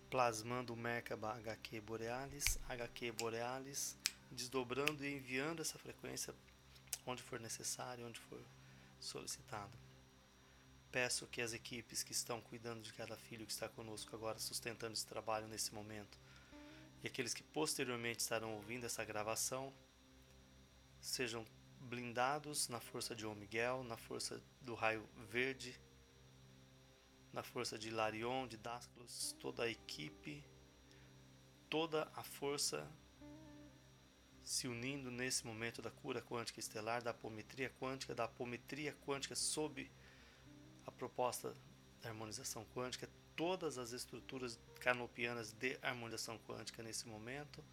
plasmando 0.08 0.74
o 0.74 0.78
Merkaba 0.78 1.34
HQ 1.38 1.82
Borealis, 1.82 2.60
HQ 2.70 3.12
Borealis, 3.14 3.98
desdobrando 4.30 5.04
e 5.04 5.16
enviando 5.16 5.62
essa 5.62 5.80
frequência 5.80 6.32
onde 7.08 7.24
for 7.24 7.40
necessário, 7.40 8.06
onde 8.06 8.20
for 8.20 8.40
solicitado. 9.00 9.76
Peço 10.92 11.26
que 11.26 11.42
as 11.42 11.52
equipes 11.52 12.04
que 12.04 12.12
estão 12.12 12.40
cuidando 12.40 12.84
de 12.84 12.94
cada 12.94 13.18
filho 13.18 13.48
que 13.48 13.52
está 13.52 13.68
conosco 13.68 14.16
agora, 14.16 14.38
sustentando 14.38 14.94
esse 14.94 15.08
trabalho 15.08 15.48
nesse 15.48 15.74
momento, 15.74 16.20
e 17.04 17.08
aqueles 17.08 17.34
que 17.34 17.42
posteriormente 17.42 18.20
estarão 18.20 18.54
ouvindo 18.54 18.86
essa 18.86 19.04
gravação, 19.04 19.74
sejam 21.00 21.44
blindados 21.82 22.68
na 22.70 22.80
força 22.80 23.16
de 23.16 23.26
Omiguel, 23.26 23.84
na 23.84 23.98
força 23.98 24.42
do 24.62 24.74
raio 24.74 25.08
verde, 25.30 25.80
na 27.34 27.44
força 27.44 27.78
de 27.78 27.90
Larion, 27.90 28.48
de 28.48 28.58
Dasclos, 28.58 29.36
toda 29.40 29.64
a 29.64 29.70
equipe, 29.70 30.44
toda 31.70 32.10
a 32.16 32.24
força 32.24 32.88
se 34.44 34.68
unindo 34.68 35.10
nesse 35.10 35.46
momento 35.46 35.82
da 35.82 35.92
cura 35.92 36.22
quântica 36.22 36.60
estelar, 36.60 37.02
da 37.02 37.12
apometria 37.12 37.70
quântica, 37.70 38.14
da 38.14 38.26
apometria 38.26 38.94
quântica 39.06 39.36
sob 39.36 39.90
a 40.86 40.92
proposta 40.92 41.54
da 42.02 42.10
harmonização 42.10 42.66
quântica, 42.76 43.10
todas 43.36 43.78
as 43.78 43.92
estruturas 43.92 44.60
canopianas 44.80 45.54
de 45.54 45.78
harmonização 45.82 46.38
quântica 46.40 46.84
nesse 46.84 47.08
momento, 47.08 47.64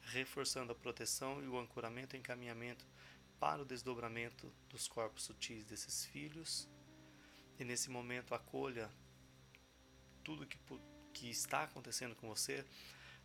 reforçando 0.00 0.72
a 0.72 0.74
proteção 0.74 1.42
e 1.42 1.46
o 1.46 1.58
ancoramento 1.58 2.16
e 2.16 2.18
encaminhamento 2.18 2.84
para 3.44 3.60
o 3.60 3.64
desdobramento 3.66 4.50
dos 4.70 4.88
corpos 4.88 5.24
sutis 5.24 5.66
desses 5.66 6.06
filhos. 6.06 6.66
E 7.58 7.62
nesse 7.62 7.90
momento 7.90 8.34
acolha 8.34 8.90
tudo 10.24 10.46
que, 10.46 10.58
que 11.12 11.28
está 11.28 11.64
acontecendo 11.64 12.14
com 12.14 12.26
você, 12.26 12.64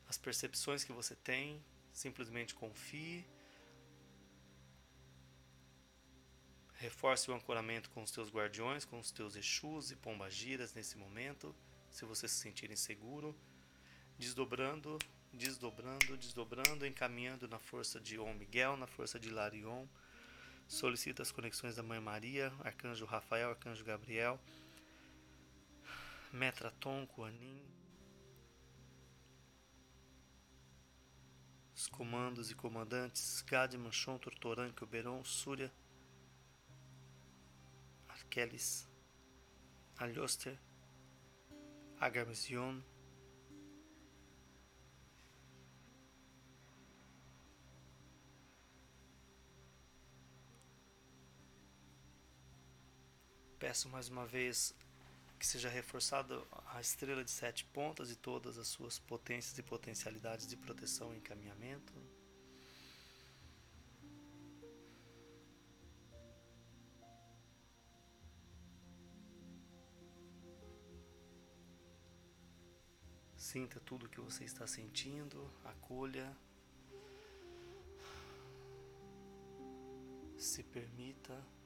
as 0.09 0.17
percepções 0.17 0.83
que 0.83 0.91
você 0.91 1.15
tem, 1.15 1.63
simplesmente 1.93 2.53
confie. 2.53 3.25
Reforce 6.73 7.31
o 7.31 7.33
ancoramento 7.33 7.89
com 7.91 8.03
os 8.03 8.11
teus 8.11 8.29
guardiões, 8.29 8.83
com 8.83 8.99
os 8.99 9.11
teus 9.11 9.37
Exus 9.37 9.89
e 9.89 9.95
pombagiras 9.95 10.73
nesse 10.73 10.97
momento, 10.97 11.55
se 11.89 12.03
você 12.03 12.27
se 12.27 12.35
sentir 12.35 12.69
inseguro, 12.69 13.33
desdobrando 14.17 14.99
desdobrando, 15.31 16.17
desdobrando, 16.17 16.85
encaminhando 16.85 17.47
na 17.47 17.59
força 17.59 17.99
de 17.99 18.17
Om 18.19 18.33
Miguel, 18.33 18.75
na 18.77 18.87
força 18.87 19.19
de 19.19 19.29
Larion. 19.29 19.87
Solicita 20.69 21.23
as 21.23 21.31
conexões 21.31 21.75
da 21.75 21.81
Mãe 21.81 21.99
Maria, 21.99 22.53
Arcanjo 22.63 23.03
Rafael, 23.03 23.49
Arcanjo 23.49 23.83
Gabriel, 23.83 24.39
Metraton, 26.31 27.07
Kuanin. 27.07 27.59
Os 31.75 31.87
comandos 31.87 32.51
e 32.51 32.55
comandantes 32.55 33.41
Gad, 33.41 33.75
Manchon, 33.77 34.19
Tortoran, 34.19 34.71
Oberon, 34.79 35.23
Súria, 35.23 35.73
Arkelis, 38.07 38.87
Alhoster, 39.97 40.55
Agamesión, 41.99 42.85
Peço 53.59 53.89
mais 53.89 54.07
uma 54.07 54.25
vez 54.25 54.73
que 55.37 55.45
seja 55.45 55.67
reforçada 55.67 56.41
a 56.73 56.79
estrela 56.79 57.25
de 57.25 57.29
sete 57.29 57.65
pontas 57.65 58.09
e 58.09 58.15
todas 58.15 58.57
as 58.57 58.69
suas 58.69 58.97
potências 58.97 59.57
e 59.57 59.61
potencialidades 59.61 60.47
de 60.47 60.55
proteção 60.55 61.13
e 61.13 61.17
encaminhamento. 61.17 61.93
Sinta 73.35 73.77
tudo 73.81 74.05
o 74.05 74.09
que 74.09 74.21
você 74.21 74.45
está 74.45 74.65
sentindo, 74.65 75.51
acolha, 75.65 76.33
se 80.37 80.63
permita. 80.63 81.58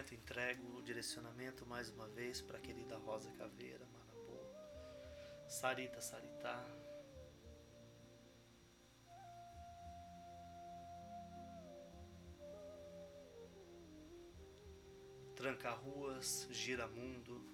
Momento, 0.00 0.14
entrego 0.14 0.78
o 0.78 0.82
direcionamento 0.82 1.66
mais 1.66 1.90
uma 1.90 2.08
vez 2.08 2.40
para 2.40 2.56
a 2.56 2.60
querida 2.60 2.96
Rosa 2.96 3.30
Caveira, 3.32 3.84
Manapô, 3.86 4.38
Sarita 5.46 6.00
Saritá. 6.00 6.64
Tranca-ruas, 15.34 16.48
Giramundo. 16.50 17.44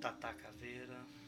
Tata 0.00 0.34
Caveira. 0.34 1.21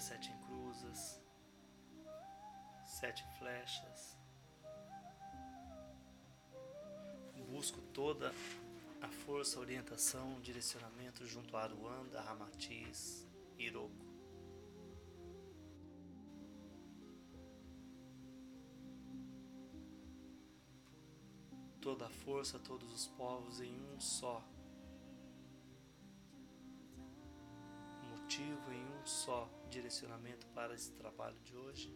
Das 0.00 0.06
Sete 0.06 0.30
Encruzas, 0.32 1.20
Sete 2.86 3.22
Flechas. 3.38 4.18
Busco 7.50 7.82
toda 7.92 8.32
a 9.02 9.08
força, 9.08 9.60
orientação, 9.60 10.40
direcionamento 10.40 11.26
junto 11.26 11.54
a 11.54 11.64
Aruanda, 11.64 12.18
Ramatiz, 12.22 13.28
Iroko. 13.58 14.06
Toda 21.82 22.06
a 22.06 22.10
força, 22.10 22.58
todos 22.58 22.90
os 22.90 23.06
povos 23.06 23.60
em 23.60 23.78
um 23.92 24.00
só 24.00 24.42
em 28.72 28.84
um 28.84 29.06
só 29.06 29.48
direcionamento 29.68 30.46
para 30.48 30.74
esse 30.74 30.92
trabalho 30.92 31.38
de 31.40 31.56
hoje. 31.56 31.92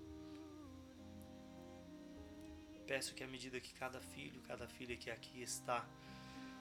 Peço 2.86 3.14
que 3.14 3.24
à 3.24 3.26
medida 3.26 3.60
que 3.60 3.72
cada 3.74 4.00
filho, 4.00 4.42
cada 4.42 4.68
filha 4.68 4.96
que 4.96 5.10
aqui 5.10 5.42
está, 5.42 5.88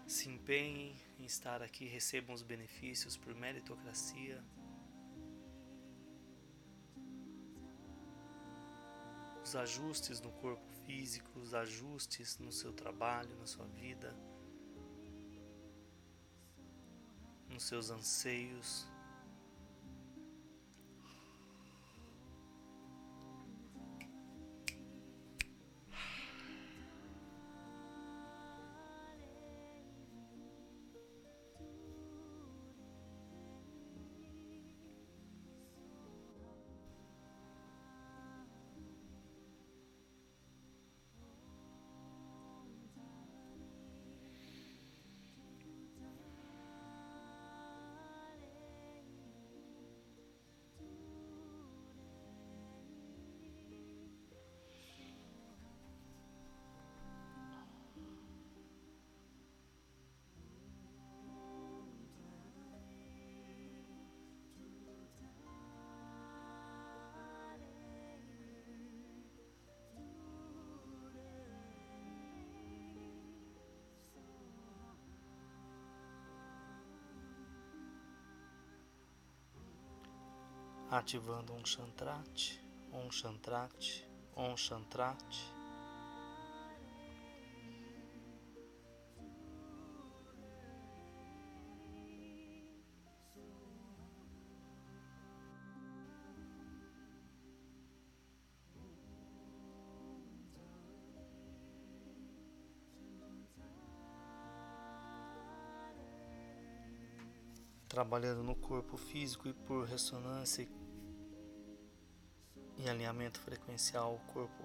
se 0.08 0.30
empenhem 0.30 0.96
em 1.20 1.26
estar 1.26 1.62
aqui, 1.62 1.86
recebam 1.86 2.34
os 2.34 2.42
benefícios 2.42 3.18
por 3.18 3.36
meritocracia. 3.36 4.44
Os 9.44 9.56
ajustes 9.56 10.22
no 10.22 10.32
corpo 10.32 10.72
físico, 10.86 11.40
os 11.40 11.54
ajustes 11.54 12.38
no 12.38 12.52
seu 12.52 12.72
trabalho, 12.72 13.36
na 13.38 13.46
sua 13.46 13.66
vida, 13.68 14.16
nos 17.50 17.64
seus 17.64 17.90
anseios, 17.90 18.88
ativando 80.98 81.54
um 81.54 81.66
chantrate, 81.66 82.64
um 82.92 83.12
chantrate, 83.12 84.08
um 84.38 84.56
chantrate. 84.56 85.52
trabalhando 107.88 108.42
no 108.42 108.56
corpo 108.56 108.98
físico 108.98 109.48
e 109.48 109.54
por 109.54 109.86
ressonância 109.86 110.68
e 112.84 112.90
alinhamento 112.90 113.40
frequencial 113.40 114.20
corpo 114.34 114.64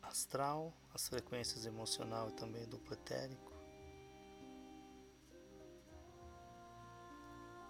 astral, 0.00 0.72
as 0.94 1.08
frequências 1.08 1.66
emocional 1.66 2.28
e 2.28 2.32
também 2.32 2.64
duplo 2.68 2.94
etérico. 2.94 3.52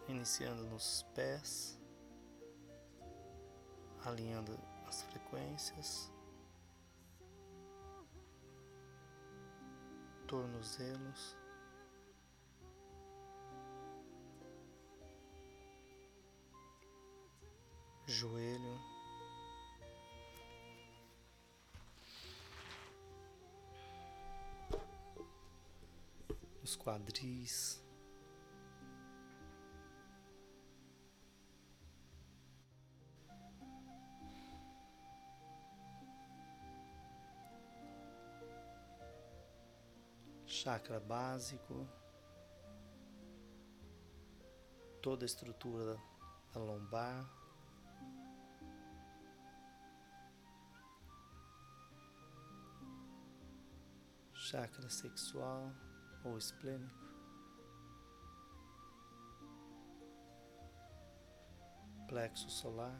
Iniciando 0.08 0.64
nos 0.64 1.06
pés, 1.14 1.80
alinhando 4.04 4.58
as 4.86 5.02
frequências, 5.02 6.12
tornozelos. 10.26 11.37
joelho. 18.08 18.80
Os 26.62 26.74
quadris. 26.74 27.84
Chakra 40.46 40.98
básico, 40.98 41.86
toda 45.00 45.24
a 45.24 45.26
estrutura 45.26 45.96
da 46.52 46.60
lombar. 46.60 47.37
Chakra 54.50 54.88
sexual 54.88 55.74
ou 56.24 56.38
esplênico. 56.38 57.06
Plexo 62.08 62.48
solar. 62.48 62.98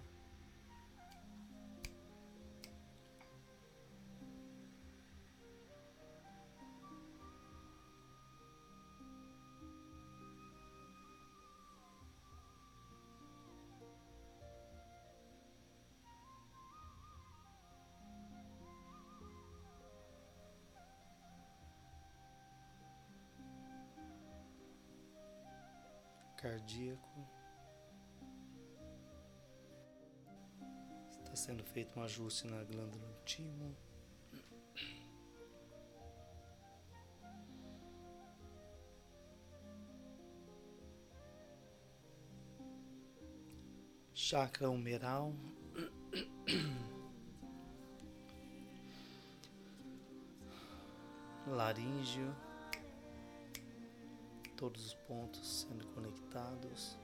Cardíaco. 26.58 27.26
Está 31.22 31.36
sendo 31.36 31.62
feito 31.64 31.98
um 31.98 32.02
ajuste 32.02 32.48
na 32.48 32.64
glândula 32.64 33.08
timo. 33.24 33.76
Chakra 44.12 44.68
humeral. 44.68 45.32
Laríngeo 51.46 52.34
todos 54.58 54.86
os 54.86 54.94
pontos 54.94 55.60
sendo 55.60 55.86
conectados. 55.94 56.98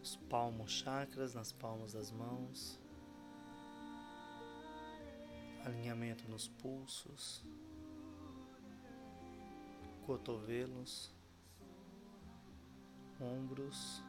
Os 0.00 0.16
palmos 0.30 0.70
chakras 0.70 1.34
nas 1.34 1.50
palmas 1.50 1.92
das 1.94 2.12
mãos. 2.12 2.78
Alinhamento 5.64 6.28
nos 6.30 6.46
pulsos, 6.46 7.44
cotovelos, 10.06 11.12
ombros. 13.20 14.00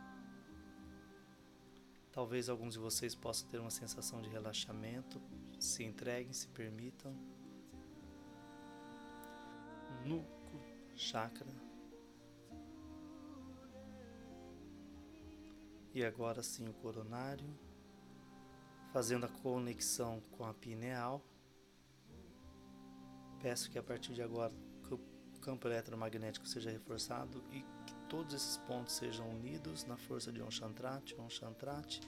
Talvez 2.19 2.49
alguns 2.49 2.73
de 2.73 2.79
vocês 2.79 3.15
possam 3.15 3.47
ter 3.47 3.59
uma 3.59 3.69
sensação 3.69 4.21
de 4.21 4.27
relaxamento. 4.27 5.21
Se 5.57 5.85
entreguem, 5.85 6.33
se 6.33 6.49
permitam. 6.49 7.15
Nuco, 10.05 10.59
chakra. 10.97 11.47
E 15.93 16.03
agora 16.03 16.43
sim 16.43 16.67
o 16.67 16.73
coronário, 16.73 17.57
fazendo 18.91 19.25
a 19.25 19.29
conexão 19.29 20.21
com 20.31 20.43
a 20.43 20.53
pineal. 20.53 21.23
Peço 23.41 23.71
que 23.71 23.79
a 23.79 23.83
partir 23.83 24.13
de 24.13 24.21
agora 24.21 24.51
o 24.91 25.39
campo 25.39 25.69
eletromagnético 25.69 26.45
seja 26.45 26.69
reforçado 26.69 27.41
e 27.49 27.63
todos 28.09 28.33
esses 28.33 28.57
pontos 28.57 28.95
sejam 28.95 29.29
unidos 29.29 29.85
na 29.85 29.95
força 29.95 30.31
de 30.31 30.41
um 30.41 30.49
chantrate, 30.49 31.15
um 31.21 31.29
chantrate, 31.29 32.01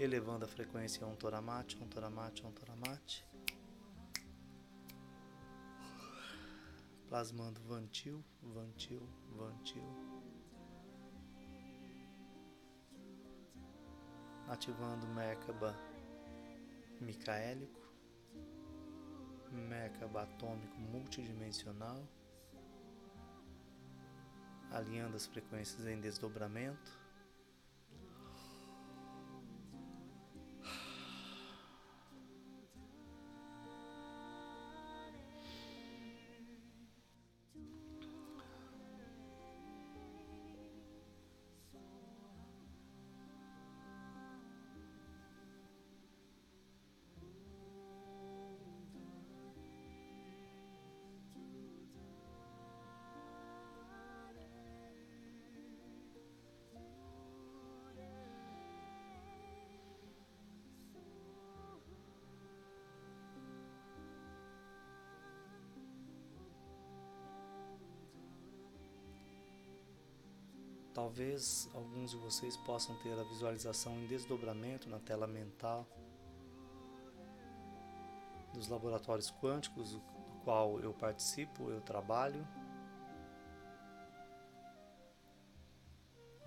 elevando 0.00 0.46
a 0.46 0.48
frequência 0.48 1.06
um 1.06 1.14
toramate, 1.14 1.76
um 1.76 1.86
toramate, 1.86 2.44
um 2.44 2.50
toramate. 2.50 3.24
Plasmando 7.06 7.60
vantil, 7.60 8.24
vantil, 8.42 9.06
vantil. 9.36 9.84
Ativando 14.48 15.06
Merkaba 15.08 15.76
micaélico, 16.98 17.92
Merkaba 19.50 20.22
atômico 20.22 20.78
multidimensional 20.80 22.08
alinhando 24.72 25.16
as 25.16 25.26
frequências 25.26 25.86
em 25.86 26.00
desdobramento. 26.00 27.01
Talvez 70.94 71.70
alguns 71.74 72.10
de 72.10 72.18
vocês 72.18 72.56
possam 72.58 72.94
ter 73.02 73.18
a 73.18 73.22
visualização 73.24 73.98
em 73.98 74.06
desdobramento 74.06 74.88
na 74.90 74.98
tela 74.98 75.26
mental 75.26 75.86
dos 78.52 78.68
laboratórios 78.68 79.30
quânticos 79.40 79.92
do 79.92 80.02
qual 80.44 80.78
eu 80.80 80.92
participo, 80.92 81.70
eu 81.70 81.80
trabalho, 81.80 82.46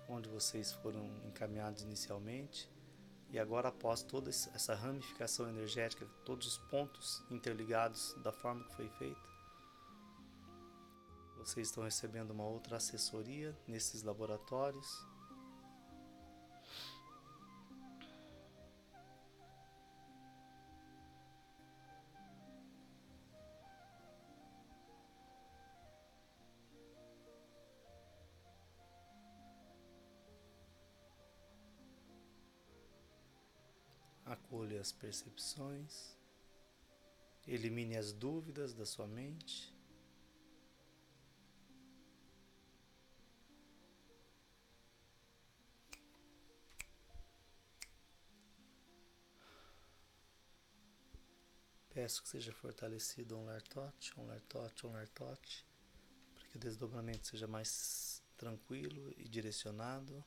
onde 0.08 0.28
vocês 0.28 0.72
foram 0.74 1.04
encaminhados 1.24 1.82
inicialmente. 1.82 2.70
E 3.30 3.40
agora 3.40 3.68
após 3.68 4.04
toda 4.04 4.30
essa 4.30 4.74
ramificação 4.74 5.48
energética, 5.48 6.06
todos 6.24 6.46
os 6.46 6.58
pontos 6.70 7.24
interligados 7.28 8.14
da 8.22 8.30
forma 8.30 8.62
que 8.64 8.76
foi 8.76 8.88
feita, 8.90 9.35
vocês 11.46 11.68
estão 11.68 11.84
recebendo 11.84 12.32
uma 12.32 12.44
outra 12.44 12.76
assessoria 12.76 13.56
nesses 13.68 14.02
laboratórios. 14.02 15.06
Acolha 34.24 34.80
as 34.80 34.90
percepções, 34.90 36.16
elimine 37.46 37.96
as 37.96 38.12
dúvidas 38.12 38.74
da 38.74 38.84
sua 38.84 39.06
mente. 39.06 39.75
Peço 51.96 52.22
que 52.22 52.28
seja 52.28 52.52
fortalecido 52.52 53.38
um 53.38 53.46
lartote, 53.46 54.12
um 54.20 54.26
lartote, 54.26 54.86
um 54.86 54.92
lartote, 54.92 55.64
para 56.34 56.46
que 56.46 56.56
o 56.58 56.60
desdobramento 56.60 57.26
seja 57.26 57.46
mais 57.46 58.22
tranquilo 58.36 59.14
e 59.16 59.26
direcionado. 59.26 60.22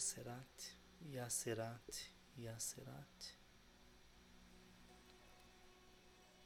Yacerat, 0.00 0.76
Yacerat, 1.12 2.12
Yacerat. 2.38 3.38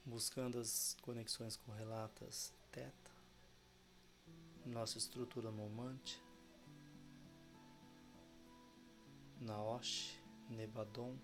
Buscando 0.05 0.59
as 0.59 0.97
conexões 1.01 1.57
correlatas 1.57 2.53
teta, 2.73 3.13
nossa 4.67 4.99
estrutura 4.99 5.53
momante, 5.53 6.21
Naosh, 9.41 10.21
Nebadon, 10.51 11.17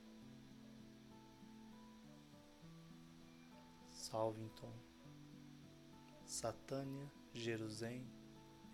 Salvington, 3.91 4.73
Satânia, 6.25 7.11
Jerusalém, 7.35 8.07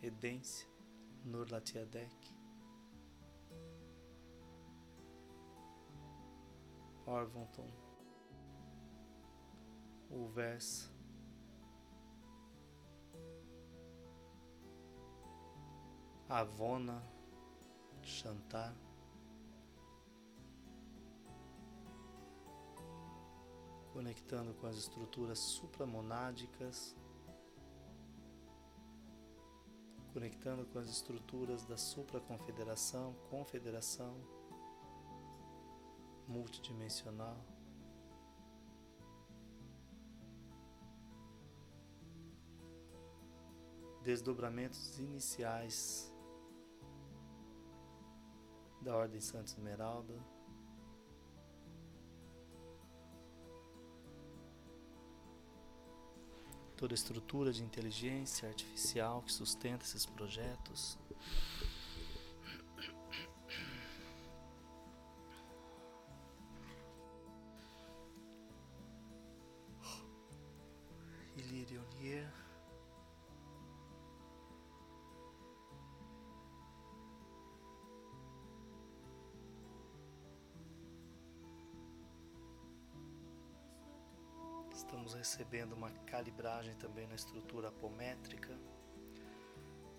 Edência, 0.03 0.69
Nurlatiadec, 1.25 2.36
Orvonton, 7.07 7.71
Ulvers, 10.11 10.91
Avona, 16.29 17.01
Chantar, 18.03 18.75
conectando 23.93 24.53
com 24.55 24.67
as 24.67 24.77
estruturas 24.77 25.39
supramonádicas, 25.39 26.97
conectando 30.13 30.67
com 30.67 30.79
as 30.81 30.89
estruturas 30.89 31.65
da 31.65 31.77
supraconfederação, 31.77 33.15
confederação 33.31 34.36
multidimensional. 36.27 37.37
Desdobramentos 44.03 44.99
iniciais 44.99 46.12
da 48.81 48.97
Ordem 48.97 49.20
Santa 49.20 49.51
Esmeralda. 49.51 50.14
toda 56.77 56.93
a 56.93 56.95
estrutura 56.95 57.53
de 57.53 57.64
inteligência 57.64 58.49
artificial 58.49 59.22
que 59.22 59.33
sustenta 59.33 59.85
esses 59.85 60.05
projetos. 60.05 60.99
Recebendo 85.37 85.74
uma 85.74 85.91
calibragem 86.07 86.74
também 86.76 87.07
na 87.07 87.14
estrutura 87.14 87.68
apométrica. 87.68 88.59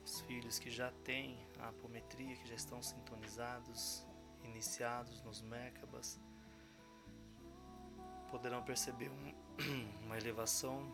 Os 0.03 0.21
filhos 0.21 0.57
que 0.57 0.71
já 0.71 0.91
têm 1.03 1.38
a 1.59 1.69
apometria, 1.69 2.35
que 2.38 2.47
já 2.47 2.55
estão 2.55 2.81
sintonizados, 2.81 4.03
iniciados 4.43 5.21
nos 5.21 5.43
Merkabas, 5.43 6.19
poderão 8.31 8.63
perceber 8.63 9.11
um, 9.11 9.33
uma 10.05 10.17
elevação 10.17 10.91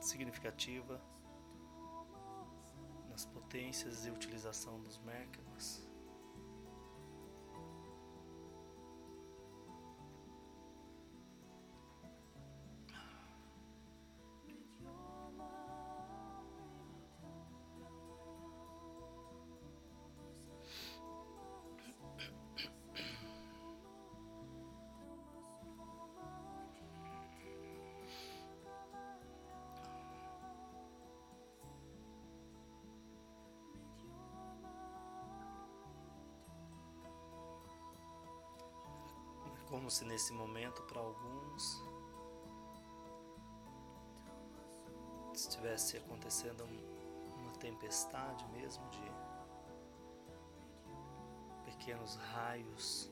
significativa 0.00 0.98
nas 3.10 3.26
potências 3.26 4.06
e 4.06 4.10
utilização 4.10 4.80
dos 4.80 4.96
Merkabas. 4.96 5.86
Como 39.82 39.90
se 39.90 40.04
nesse 40.04 40.32
momento 40.32 40.80
para 40.82 41.00
alguns. 41.00 41.82
Estivesse 45.34 45.96
acontecendo 45.96 46.62
uma 47.36 47.50
tempestade 47.54 48.46
mesmo 48.50 48.88
de 48.90 49.02
pequenos 51.64 52.14
raios 52.14 53.10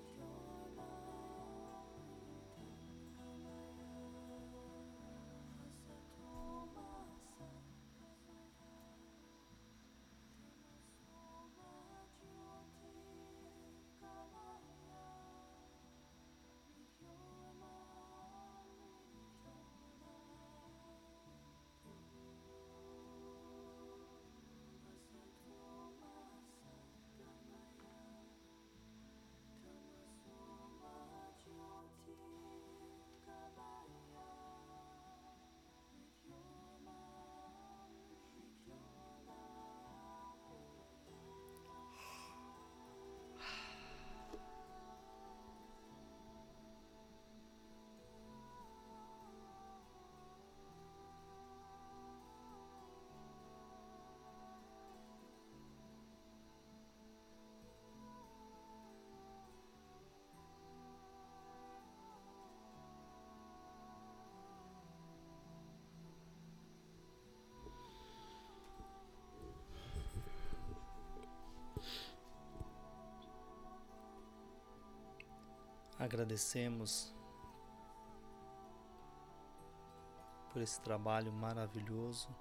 Agradecemos 76.00 77.14
por 80.50 80.62
esse 80.62 80.80
trabalho 80.80 81.30
maravilhoso. 81.30 82.34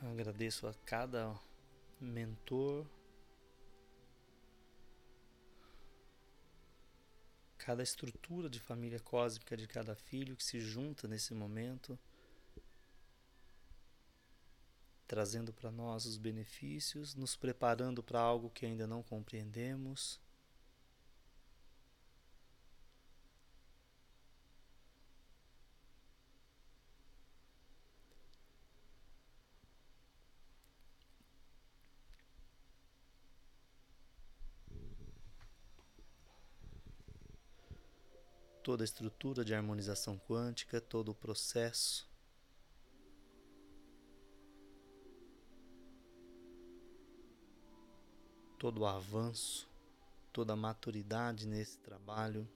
Agradeço 0.00 0.66
a 0.66 0.72
cada 0.86 1.38
mentor 2.00 2.86
cada 7.64 7.82
estrutura 7.82 8.50
de 8.50 8.58
família 8.58 8.98
cósmica 8.98 9.56
de 9.56 9.68
cada 9.68 9.94
filho 9.94 10.34
que 10.34 10.42
se 10.42 10.60
junta 10.60 11.06
nesse 11.06 11.32
momento, 11.32 11.96
trazendo 15.06 15.52
para 15.52 15.70
nós 15.70 16.04
os 16.04 16.16
benefícios, 16.16 17.14
nos 17.14 17.36
preparando 17.36 18.02
para 18.02 18.18
algo 18.18 18.50
que 18.50 18.66
ainda 18.66 18.84
não 18.84 19.00
compreendemos. 19.00 20.20
Toda 38.62 38.84
a 38.84 38.86
estrutura 38.86 39.44
de 39.44 39.54
harmonização 39.54 40.18
quântica, 40.18 40.80
todo 40.80 41.10
o 41.10 41.14
processo. 41.14 42.08
Todo 48.58 48.82
o 48.82 48.86
avanço, 48.86 49.68
toda 50.32 50.52
a 50.52 50.56
maturidade 50.56 51.46
nesse 51.46 51.78
trabalho, 51.78 52.48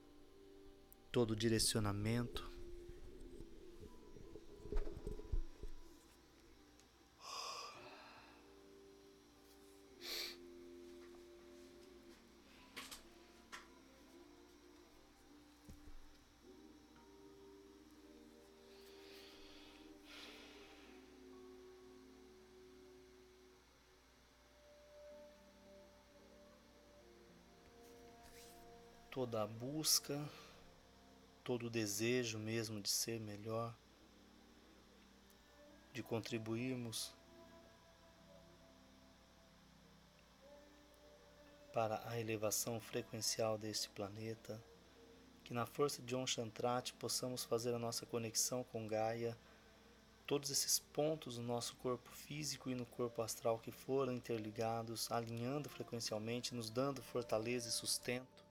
todo 1.11 1.33
o 1.33 1.37
direcionamento. 1.37 2.56
Toda 29.17 29.43
a 29.43 29.47
busca, 29.47 30.23
todo 31.43 31.69
o 31.69 31.71
desejo 31.71 32.39
mesmo 32.39 32.83
de 32.83 32.91
ser 32.91 33.19
melhor, 33.19 33.75
de 35.91 36.03
contribuirmos 36.03 37.15
para 41.73 42.07
a 42.07 42.21
elevação 42.21 42.79
frequencial 42.79 43.57
deste 43.57 43.89
planeta, 43.89 44.63
que 45.43 45.55
na 45.55 45.65
força 45.65 46.03
de 46.03 46.15
Om 46.15 46.27
possamos 46.99 47.43
fazer 47.43 47.73
a 47.73 47.79
nossa 47.79 48.05
conexão 48.05 48.63
com 48.65 48.87
Gaia, 48.87 49.35
todos 50.27 50.51
esses 50.51 50.79
pontos 50.79 51.39
no 51.39 51.45
nosso 51.45 51.75
corpo 51.77 52.11
físico 52.11 52.69
e 52.69 52.75
no 52.75 52.85
corpo 52.85 53.23
astral 53.23 53.59
que 53.59 53.71
foram 53.71 54.13
interligados, 54.13 55.11
alinhando 55.11 55.71
frequencialmente, 55.71 56.55
nos 56.55 56.69
dando 56.69 57.03
fortaleza 57.03 57.71
e 57.71 57.73
sustento 57.73 58.46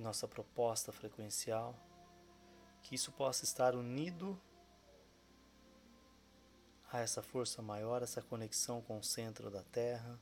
nossa 0.00 0.26
proposta 0.26 0.90
frequencial, 0.90 1.74
que 2.82 2.94
isso 2.94 3.12
possa 3.12 3.44
estar 3.44 3.74
unido 3.74 4.40
a 6.90 7.00
essa 7.00 7.22
força 7.22 7.62
maior, 7.62 8.02
essa 8.02 8.22
conexão 8.22 8.80
com 8.82 8.98
o 8.98 9.02
centro 9.02 9.50
da 9.50 9.62
Terra, 9.62 10.18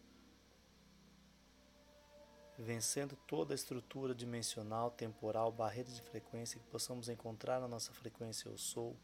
vencendo 2.59 3.17
toda 3.27 3.55
a 3.55 3.57
estrutura 3.57 4.15
dimensional, 4.15 4.91
temporal, 4.91 5.53
barreira 5.53 5.91
de 5.91 6.03
frequência, 6.03 6.59
que 6.59 6.67
possamos 6.67 7.09
encontrar 7.09 7.61
na 7.61 7.69
nossa 7.69 7.93
frequência 7.93 8.49
Eu 8.49 8.59
Sou. 8.59 8.97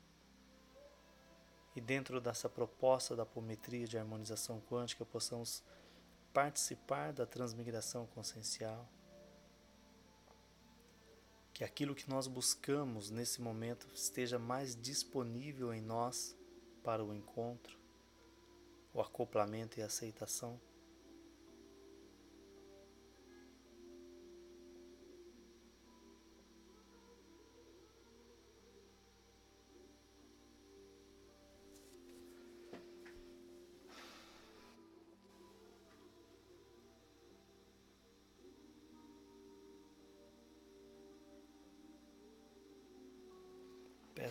E 1.76 1.80
dentro 1.80 2.20
dessa 2.20 2.48
proposta 2.48 3.16
da 3.16 3.22
apometria 3.22 3.86
de 3.86 3.96
harmonização 3.96 4.60
quântica, 4.60 5.04
possamos 5.04 5.62
participar 6.32 7.12
da 7.12 7.24
transmigração 7.24 8.06
consciencial 8.08 8.88
que 11.54 11.62
aquilo 11.62 11.94
que 11.94 12.10
nós 12.10 12.26
buscamos 12.26 13.10
nesse 13.10 13.40
momento 13.40 13.86
esteja 13.94 14.40
mais 14.40 14.74
disponível 14.74 15.72
em 15.72 15.80
nós 15.80 16.36
para 16.82 17.02
o 17.02 17.14
encontro, 17.14 17.78
o 18.92 19.00
acoplamento 19.00 19.78
e 19.78 19.82
a 19.82 19.86
aceitação. 19.86 20.60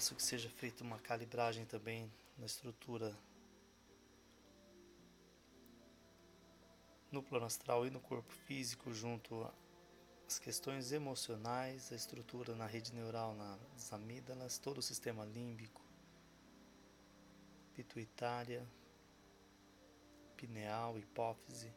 Peço 0.03 0.15
que 0.15 0.23
seja 0.23 0.49
feita 0.49 0.83
uma 0.83 0.99
calibragem 0.99 1.63
também 1.63 2.11
na 2.37 2.45
estrutura 2.45 3.17
no 7.09 7.23
plano 7.23 7.45
astral 7.45 7.87
e 7.87 7.89
no 7.89 8.01
corpo 8.01 8.33
físico, 8.33 8.93
junto 8.93 9.49
às 10.27 10.37
questões 10.37 10.91
emocionais, 10.91 11.89
a 11.89 11.95
estrutura 11.95 12.53
na 12.53 12.65
rede 12.65 12.93
neural, 12.93 13.33
nas 13.33 13.93
amígdalas, 13.93 14.57
todo 14.57 14.79
o 14.79 14.81
sistema 14.81 15.23
límbico, 15.23 15.81
pituitária, 17.73 18.67
pineal, 20.35 20.99
hipófise. 20.99 21.73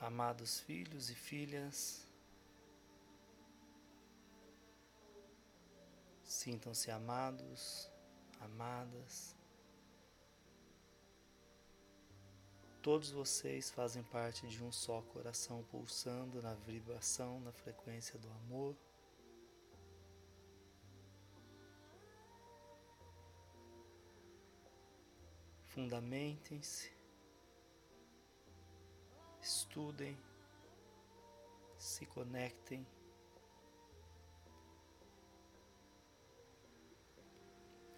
Amados 0.00 0.60
filhos 0.60 1.10
e 1.10 1.14
filhas, 1.14 2.06
sintam-se 6.24 6.90
amados, 6.90 7.86
amadas. 8.40 9.36
Todos 12.80 13.10
vocês 13.10 13.70
fazem 13.70 14.02
parte 14.02 14.48
de 14.48 14.64
um 14.64 14.72
só 14.72 15.02
coração 15.02 15.62
pulsando 15.64 16.40
na 16.40 16.54
vibração, 16.54 17.38
na 17.40 17.52
frequência 17.52 18.18
do 18.18 18.30
amor. 18.30 18.74
Fundamentem-se 25.66 26.99
estudem, 29.50 30.16
se 31.76 32.06
conectem. 32.06 32.86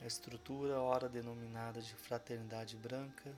A 0.00 0.06
estrutura, 0.06 0.80
ora 0.80 1.08
denominada 1.08 1.80
de 1.80 1.94
fraternidade 1.94 2.76
branca, 2.76 3.32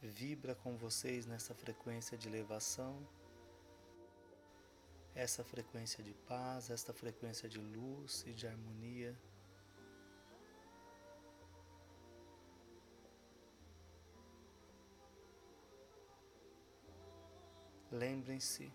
vibra 0.00 0.54
com 0.54 0.76
vocês 0.76 1.26
nessa 1.26 1.54
frequência 1.54 2.16
de 2.16 2.28
elevação, 2.28 3.06
essa 5.14 5.42
frequência 5.42 6.04
de 6.04 6.14
paz, 6.14 6.70
esta 6.70 6.92
frequência 6.92 7.48
de 7.48 7.58
luz 7.58 8.24
e 8.26 8.32
de 8.32 8.46
harmonia. 8.46 9.18
Lembrem-se 17.90 18.72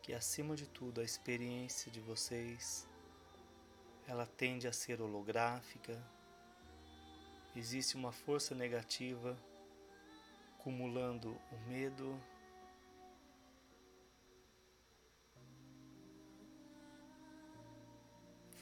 que 0.00 0.14
acima 0.14 0.56
de 0.56 0.66
tudo 0.66 1.02
a 1.02 1.04
experiência 1.04 1.92
de 1.92 2.00
vocês 2.00 2.88
ela 4.06 4.26
tende 4.26 4.66
a 4.66 4.72
ser 4.72 5.02
holográfica, 5.02 6.02
existe 7.54 7.94
uma 7.94 8.10
força 8.10 8.54
negativa 8.54 9.36
acumulando 10.58 11.38
o 11.52 11.56
medo, 11.68 12.18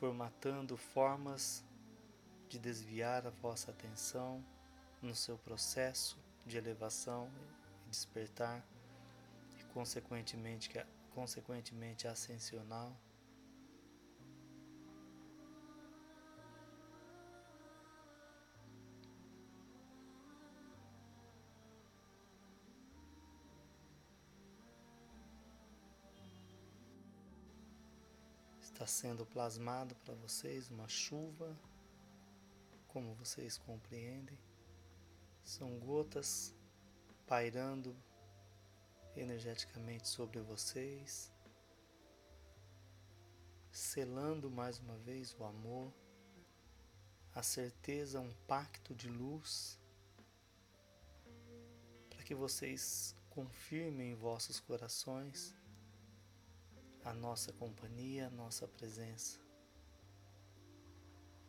formatando 0.01 0.77
formas 0.77 1.65
de 2.49 2.59
desviar 2.59 3.25
a 3.25 3.31
vossa 3.31 3.71
atenção 3.71 4.45
no 5.01 5.15
seu 5.15 5.39
processo 5.39 6.19
de 6.45 6.57
elevação 6.57 7.31
e 7.87 7.91
despertar 7.91 8.65
consequentemente, 9.73 10.71
consequentemente 11.11 12.07
ascensional. 12.07 12.97
Está 28.61 28.87
sendo 28.87 29.25
plasmado 29.25 29.95
para 29.97 30.15
vocês 30.15 30.69
uma 30.69 30.89
chuva, 30.89 31.57
como 32.89 33.15
vocês 33.15 33.57
compreendem. 33.57 34.39
São 35.45 35.79
gotas 35.79 36.55
pairando 37.27 37.97
energeticamente 39.17 40.09
sobre 40.09 40.41
vocês, 40.41 41.33
selando 43.71 44.51
mais 44.51 44.79
uma 44.79 44.97
vez 44.99 45.35
o 45.39 45.45
amor, 45.45 45.93
a 47.35 47.43
certeza, 47.43 48.21
um 48.21 48.33
pacto 48.47 48.95
de 48.95 49.09
luz, 49.09 49.81
para 52.11 52.23
que 52.23 52.35
vocês 52.35 53.17
confirmem 53.31 54.13
em 54.13 54.15
vossos 54.15 54.61
corações 54.61 55.55
a 57.05 57.13
nossa 57.13 57.53
companhia, 57.53 58.27
a 58.27 58.31
nossa 58.31 58.69
presença. 58.69 59.41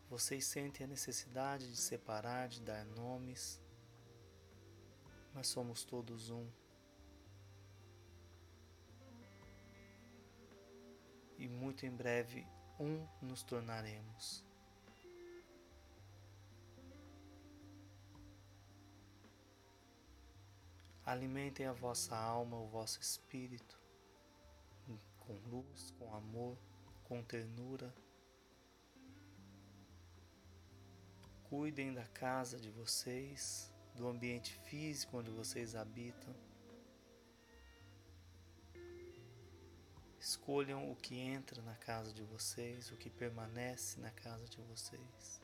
Vocês 0.10 0.46
sentem 0.46 0.86
a 0.86 0.88
necessidade 0.88 1.70
de 1.70 1.78
separar, 1.78 2.48
de 2.48 2.62
dar 2.62 2.86
nomes, 2.86 3.62
mas 5.34 5.48
somos 5.48 5.84
todos 5.84 6.30
um. 6.30 6.48
E 11.44 11.48
muito 11.50 11.86
em 11.86 11.92
breve, 11.92 12.48
um 12.80 13.06
nos 13.22 13.44
tornaremos. 13.44 14.46
Alimentem 21.06 21.66
a 21.66 21.74
vossa 21.74 22.16
alma, 22.16 22.56
o 22.56 22.70
vosso 22.70 23.02
espírito 23.02 23.78
com 25.20 25.34
luz, 25.50 25.92
com 26.00 26.16
amor, 26.16 26.58
com 27.04 27.22
ternura. 27.22 27.94
Cuidem 31.44 31.94
da 31.94 32.08
casa 32.08 32.58
de 32.58 32.70
vocês, 32.70 33.70
do 33.94 34.08
ambiente 34.08 34.56
físico 34.60 35.18
onde 35.18 35.30
vocês 35.30 35.76
habitam. 35.76 36.34
Escolham 40.24 40.90
o 40.90 40.96
que 40.96 41.20
entra 41.20 41.62
na 41.64 41.76
casa 41.76 42.14
de 42.14 42.24
vocês, 42.24 42.90
o 42.92 42.96
que 42.96 43.10
permanece 43.10 44.00
na 44.00 44.10
casa 44.10 44.48
de 44.48 44.58
vocês. 44.62 45.42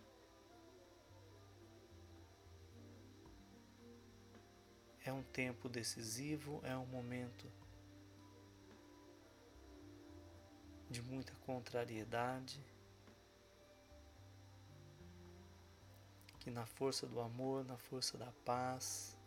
É 5.04 5.12
um 5.12 5.22
tempo 5.22 5.68
decisivo, 5.68 6.62
é 6.64 6.78
um 6.78 6.86
momento 6.86 7.46
de 10.90 11.02
muita 11.02 11.36
contrariedade, 11.46 12.66
que 16.40 16.50
na 16.50 16.66
força 16.66 17.06
do 17.06 17.20
amor, 17.20 17.66
na 17.66 17.78
força 17.78 18.18
da 18.18 18.32
paz, 18.46 19.18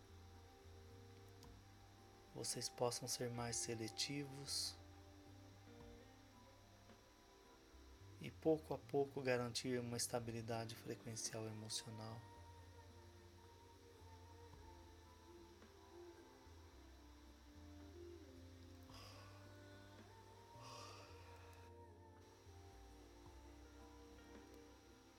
vocês 2.35 2.71
possam 2.71 3.07
ser 3.07 3.29
mais 3.29 3.57
seletivos 3.57 4.81
e 8.23 8.31
pouco 8.31 8.73
a 8.73 8.79
pouco 8.79 9.21
garantir 9.21 9.81
uma 9.81 9.97
estabilidade 9.97 10.77
frequencial 10.77 11.45
emocional. 11.45 12.21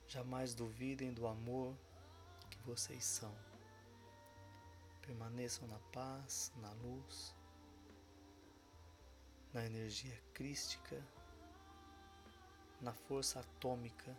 Jamais 0.08 0.54
duvidem 0.54 1.12
do 1.12 1.26
amor 1.26 1.76
que 2.48 2.58
vocês 2.62 3.04
são. 3.04 3.34
Permaneçam 5.02 5.68
na 5.68 5.78
paz, 5.92 6.52
na 6.56 6.72
luz, 6.72 7.36
na 9.52 9.66
energia 9.66 10.18
crística, 10.32 11.04
na 12.84 12.92
força 12.92 13.40
atômica, 13.40 14.14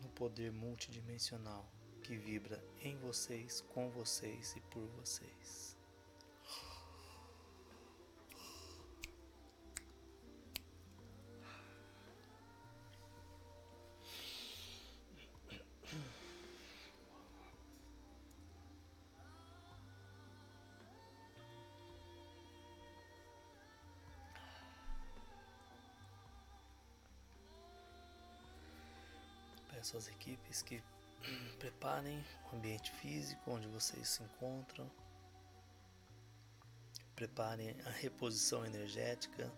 no 0.00 0.08
poder 0.08 0.50
multidimensional 0.50 1.70
que 2.02 2.16
vibra 2.16 2.64
em 2.80 2.96
vocês, 2.96 3.60
com 3.60 3.90
vocês 3.90 4.56
e 4.56 4.60
por 4.62 4.86
vocês. 4.96 5.76
Às 29.96 30.06
equipes 30.06 30.62
que 30.62 30.82
preparem 31.58 32.24
o 32.50 32.56
ambiente 32.56 32.92
físico 32.92 33.50
onde 33.50 33.66
vocês 33.68 34.08
se 34.08 34.22
encontram. 34.22 34.90
Preparem 37.16 37.74
a 37.84 37.90
reposição 37.90 38.64
energética. 38.64 39.52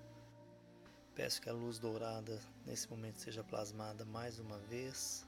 Peço 1.14 1.40
que 1.40 1.50
a 1.50 1.52
luz 1.52 1.78
dourada 1.78 2.40
nesse 2.64 2.88
momento 2.88 3.20
seja 3.20 3.44
plasmada 3.44 4.04
mais 4.06 4.38
uma 4.38 4.58
vez 4.58 5.26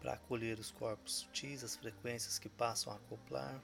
para 0.00 0.14
acolher 0.14 0.58
os 0.58 0.70
corpos 0.72 1.16
sutis, 1.16 1.62
as 1.62 1.76
frequências 1.76 2.38
que 2.38 2.48
passam 2.48 2.92
a 2.92 2.96
acoplar. 2.96 3.62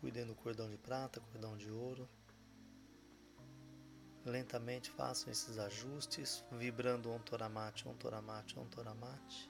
Cuidem 0.00 0.26
do 0.26 0.34
cordão 0.34 0.68
de 0.68 0.76
prata, 0.76 1.20
cordão 1.20 1.56
de 1.56 1.70
ouro. 1.70 2.08
Lentamente 4.26 4.90
façam 4.90 5.30
esses 5.30 5.56
ajustes, 5.56 6.44
vibrando 6.50 7.12
um 7.12 7.18
toramate, 7.20 7.88
um 7.88 7.94
toramate, 7.94 8.58
um 8.58 8.66
toramate. 8.66 9.48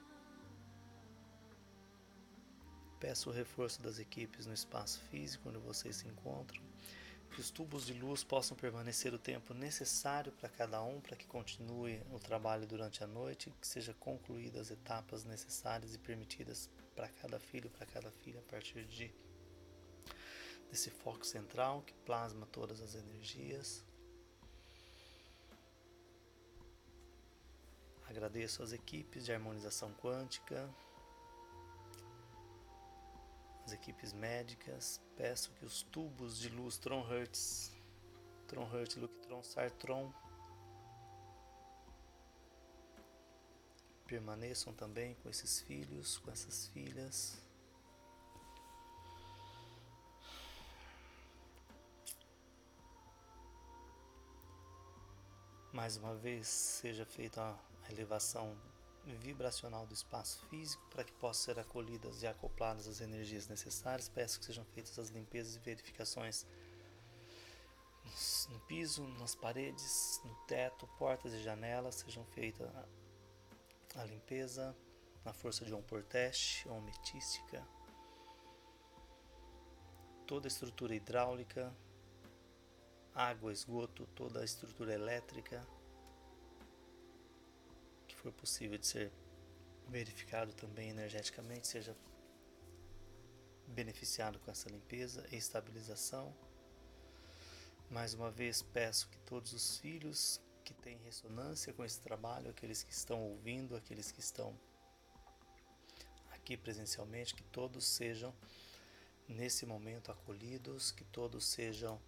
Peço 3.00 3.30
o 3.30 3.32
reforço 3.32 3.80
das 3.80 3.98
equipes 3.98 4.44
no 4.44 4.52
espaço 4.52 5.00
físico 5.10 5.48
onde 5.48 5.56
vocês 5.56 5.96
se 5.96 6.06
encontram, 6.06 6.62
que 7.30 7.40
os 7.40 7.50
tubos 7.50 7.86
de 7.86 7.94
luz 7.94 8.22
possam 8.22 8.54
permanecer 8.54 9.14
o 9.14 9.18
tempo 9.18 9.54
necessário 9.54 10.30
para 10.32 10.50
cada 10.50 10.82
um, 10.82 11.00
para 11.00 11.16
que 11.16 11.26
continue 11.26 12.02
o 12.12 12.18
trabalho 12.18 12.66
durante 12.66 13.02
a 13.02 13.06
noite, 13.06 13.50
que 13.58 13.66
seja 13.66 13.94
concluídas 13.94 14.66
as 14.66 14.70
etapas 14.72 15.24
necessárias 15.24 15.94
e 15.94 15.98
permitidas 15.98 16.68
para 16.94 17.08
cada 17.08 17.40
filho, 17.40 17.70
para 17.70 17.86
cada 17.86 18.10
filha 18.10 18.40
a 18.40 18.50
partir 18.50 18.84
de 18.84 19.10
desse 20.70 20.90
foco 20.90 21.24
central 21.24 21.80
que 21.80 21.94
plasma 22.04 22.44
todas 22.52 22.82
as 22.82 22.94
energias. 22.94 23.82
Agradeço 28.16 28.62
às 28.62 28.72
equipes 28.72 29.26
de 29.26 29.32
harmonização 29.34 29.92
quântica, 29.92 30.74
as 33.62 33.72
equipes 33.74 34.14
médicas. 34.14 35.02
Peço 35.18 35.52
que 35.52 35.66
os 35.66 35.82
tubos 35.82 36.38
de 36.38 36.48
luz 36.48 36.78
Tron 36.78 37.02
Hertz, 37.06 37.76
Tron 38.48 38.64
Hertz, 38.70 38.96
Luctron, 38.96 39.42
Sartron 39.42 40.10
permaneçam 44.06 44.72
também 44.72 45.14
com 45.16 45.28
esses 45.28 45.60
filhos, 45.60 46.16
com 46.16 46.30
essas 46.30 46.68
filhas. 46.68 47.38
Mais 55.70 55.98
uma 55.98 56.14
vez 56.14 56.48
seja 56.48 57.04
feita 57.04 57.42
a 57.42 57.75
elevação 57.90 58.56
vibracional 59.14 59.86
do 59.86 59.94
espaço 59.94 60.44
físico 60.46 60.84
para 60.90 61.04
que 61.04 61.12
possam 61.12 61.54
ser 61.54 61.60
acolhidas 61.60 62.22
e 62.22 62.26
acopladas 62.26 62.88
as 62.88 63.00
energias 63.00 63.46
necessárias. 63.46 64.08
Peço 64.08 64.40
que 64.40 64.46
sejam 64.46 64.64
feitas 64.64 64.98
as 64.98 65.08
limpezas 65.08 65.54
e 65.54 65.58
verificações 65.60 66.44
no 68.50 68.58
piso, 68.60 69.06
nas 69.18 69.34
paredes, 69.34 70.20
no 70.24 70.34
teto, 70.46 70.86
portas 70.98 71.32
e 71.32 71.42
janelas, 71.42 71.96
sejam 71.96 72.24
feitas 72.26 72.68
a 73.94 74.04
limpeza 74.04 74.76
na 75.24 75.32
força 75.32 75.64
de 75.64 75.74
um 75.74 75.82
porteste 75.82 76.68
ou 76.68 76.80
metística. 76.80 77.66
Toda 80.26 80.46
a 80.46 80.48
estrutura 80.48 80.94
hidráulica, 80.94 81.74
água, 83.14 83.52
esgoto, 83.52 84.06
toda 84.08 84.40
a 84.40 84.44
estrutura 84.44 84.94
elétrica 84.94 85.66
for 88.26 88.32
possível 88.32 88.76
de 88.76 88.86
ser 88.86 89.12
verificado 89.88 90.52
também 90.52 90.90
energeticamente 90.90 91.68
seja 91.68 91.96
beneficiado 93.68 94.40
com 94.40 94.50
essa 94.50 94.68
limpeza 94.68 95.24
e 95.30 95.36
estabilização. 95.36 96.34
Mais 97.88 98.14
uma 98.14 98.28
vez 98.28 98.62
peço 98.62 99.08
que 99.08 99.18
todos 99.18 99.52
os 99.52 99.78
filhos 99.78 100.40
que 100.64 100.74
têm 100.74 100.98
ressonância 101.04 101.72
com 101.72 101.84
esse 101.84 102.00
trabalho, 102.00 102.50
aqueles 102.50 102.82
que 102.82 102.92
estão 102.92 103.22
ouvindo, 103.22 103.76
aqueles 103.76 104.10
que 104.10 104.18
estão 104.18 104.58
aqui 106.32 106.56
presencialmente, 106.56 107.32
que 107.32 107.44
todos 107.44 107.86
sejam 107.86 108.34
nesse 109.28 109.64
momento 109.64 110.10
acolhidos, 110.10 110.90
que 110.90 111.04
todos 111.04 111.46
sejam 111.46 112.00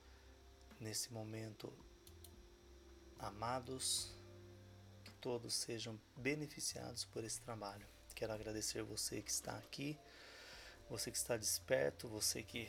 nesse 0.81 1.13
momento 1.13 1.73
amados, 3.21 4.18
todos 5.21 5.55
sejam 5.55 5.99
beneficiados 6.17 7.05
por 7.05 7.25
esse 7.25 7.41
trabalho. 7.41 7.87
Quero 8.15 8.33
agradecer 8.33 8.83
você 8.83 9.23
que 9.23 9.31
está 9.31 9.57
aqui, 9.57 9.99
você 10.89 11.11
que 11.11 11.17
está 11.17 11.37
desperto, 11.37 12.09
você 12.09 12.43
que 12.43 12.69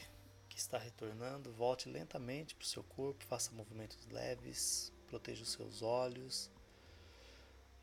está 0.60 0.78
retornando, 0.78 1.52
volte 1.54 1.90
lentamente 1.90 2.54
para 2.54 2.66
o 2.66 2.68
seu 2.68 2.84
corpo, 2.84 3.24
faça 3.26 3.52
movimentos 3.54 4.06
leves, 4.08 4.92
proteja 5.08 5.44
os 5.44 5.52
seus 5.52 5.82
olhos. 5.82 6.52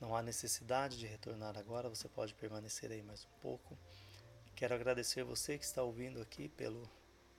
Não 0.00 0.14
há 0.14 0.22
necessidade 0.22 0.98
de 0.98 1.06
retornar 1.06 1.56
agora, 1.56 1.88
você 1.88 2.08
pode 2.08 2.34
permanecer 2.34 2.92
aí 2.92 3.02
mais 3.02 3.24
um 3.24 3.40
pouco. 3.40 3.76
Quero 4.54 4.74
agradecer 4.74 5.24
você 5.24 5.58
que 5.58 5.64
está 5.64 5.82
ouvindo 5.82 6.20
aqui 6.20 6.48
pelo 6.48 6.88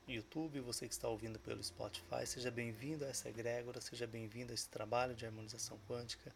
YouTube, 0.07 0.59
você 0.61 0.87
que 0.87 0.93
está 0.93 1.07
ouvindo 1.07 1.39
pelo 1.39 1.63
Spotify. 1.63 2.25
Seja 2.25 2.49
bem-vindo 2.49 3.05
a 3.05 3.09
essa 3.09 3.29
egrégora, 3.29 3.79
seja 3.79 4.07
bem-vindo 4.07 4.51
a 4.51 4.55
esse 4.55 4.67
trabalho 4.69 5.15
de 5.15 5.25
harmonização 5.25 5.79
quântica. 5.87 6.33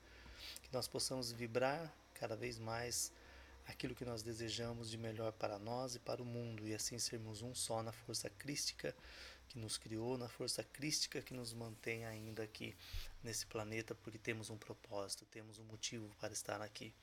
Que 0.64 0.74
nós 0.74 0.88
possamos 0.88 1.32
vibrar 1.32 1.94
cada 2.14 2.36
vez 2.36 2.58
mais 2.58 3.12
aquilo 3.68 3.96
que 3.96 4.06
nós 4.06 4.22
desejamos 4.22 4.90
de 4.90 4.98
melhor 4.98 5.32
para 5.34 5.58
nós 5.58 5.96
e 5.96 6.00
para 6.00 6.22
o 6.22 6.26
mundo, 6.26 6.68
e 6.68 6.74
assim 6.74 7.00
sermos 7.00 7.42
um 7.42 7.56
só 7.56 7.82
na 7.82 7.92
força 7.92 8.30
crística 8.30 8.96
que 9.48 9.60
nos 9.60 9.78
criou, 9.78 10.18
na 10.18 10.30
força 10.30 10.64
crística 10.64 11.22
que 11.22 11.34
nos 11.34 11.54
mantém 11.54 12.06
ainda 12.06 12.44
aqui 12.44 12.76
nesse 13.24 13.46
planeta, 13.46 13.94
porque 13.96 14.18
temos 14.18 14.50
um 14.50 14.58
propósito, 14.58 15.26
temos 15.26 15.60
um 15.60 15.64
motivo 15.66 16.10
para 16.20 16.32
estar 16.32 16.62
aqui. 16.62 16.94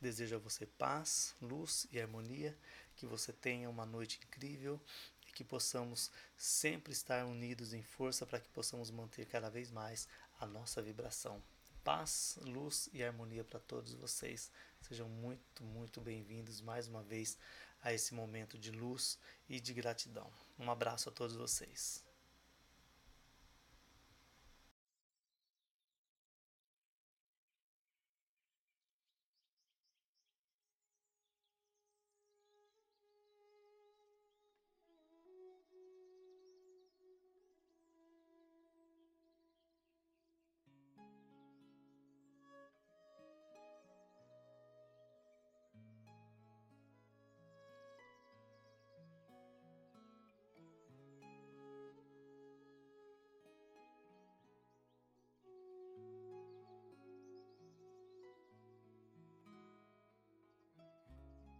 Desejo 0.00 0.36
a 0.36 0.38
você 0.38 0.66
paz, 0.66 1.34
luz 1.40 1.86
e 1.92 2.00
harmonia, 2.00 2.56
que 2.96 3.06
você 3.06 3.32
tenha 3.32 3.68
uma 3.68 3.86
noite 3.86 4.18
incrível 4.24 4.80
e 5.28 5.32
que 5.32 5.44
possamos 5.44 6.10
sempre 6.36 6.92
estar 6.92 7.24
unidos 7.24 7.72
em 7.72 7.82
força 7.82 8.26
para 8.26 8.40
que 8.40 8.48
possamos 8.48 8.90
manter 8.90 9.26
cada 9.26 9.50
vez 9.50 9.70
mais 9.70 10.08
a 10.40 10.46
nossa 10.46 10.82
vibração. 10.82 11.40
Paz, 11.84 12.38
luz 12.42 12.90
e 12.92 13.02
harmonia 13.02 13.42
para 13.42 13.58
todos 13.58 13.94
vocês. 13.94 14.50
Sejam 14.82 15.08
muito, 15.08 15.64
muito 15.64 15.98
bem-vindos 16.00 16.60
mais 16.60 16.86
uma 16.86 17.02
vez 17.02 17.38
a 17.82 17.92
esse 17.92 18.12
momento 18.12 18.58
de 18.58 18.70
luz 18.70 19.18
e 19.48 19.58
de 19.58 19.72
gratidão. 19.72 20.30
Um 20.58 20.70
abraço 20.70 21.08
a 21.08 21.12
todos 21.12 21.36
vocês. 21.36 22.04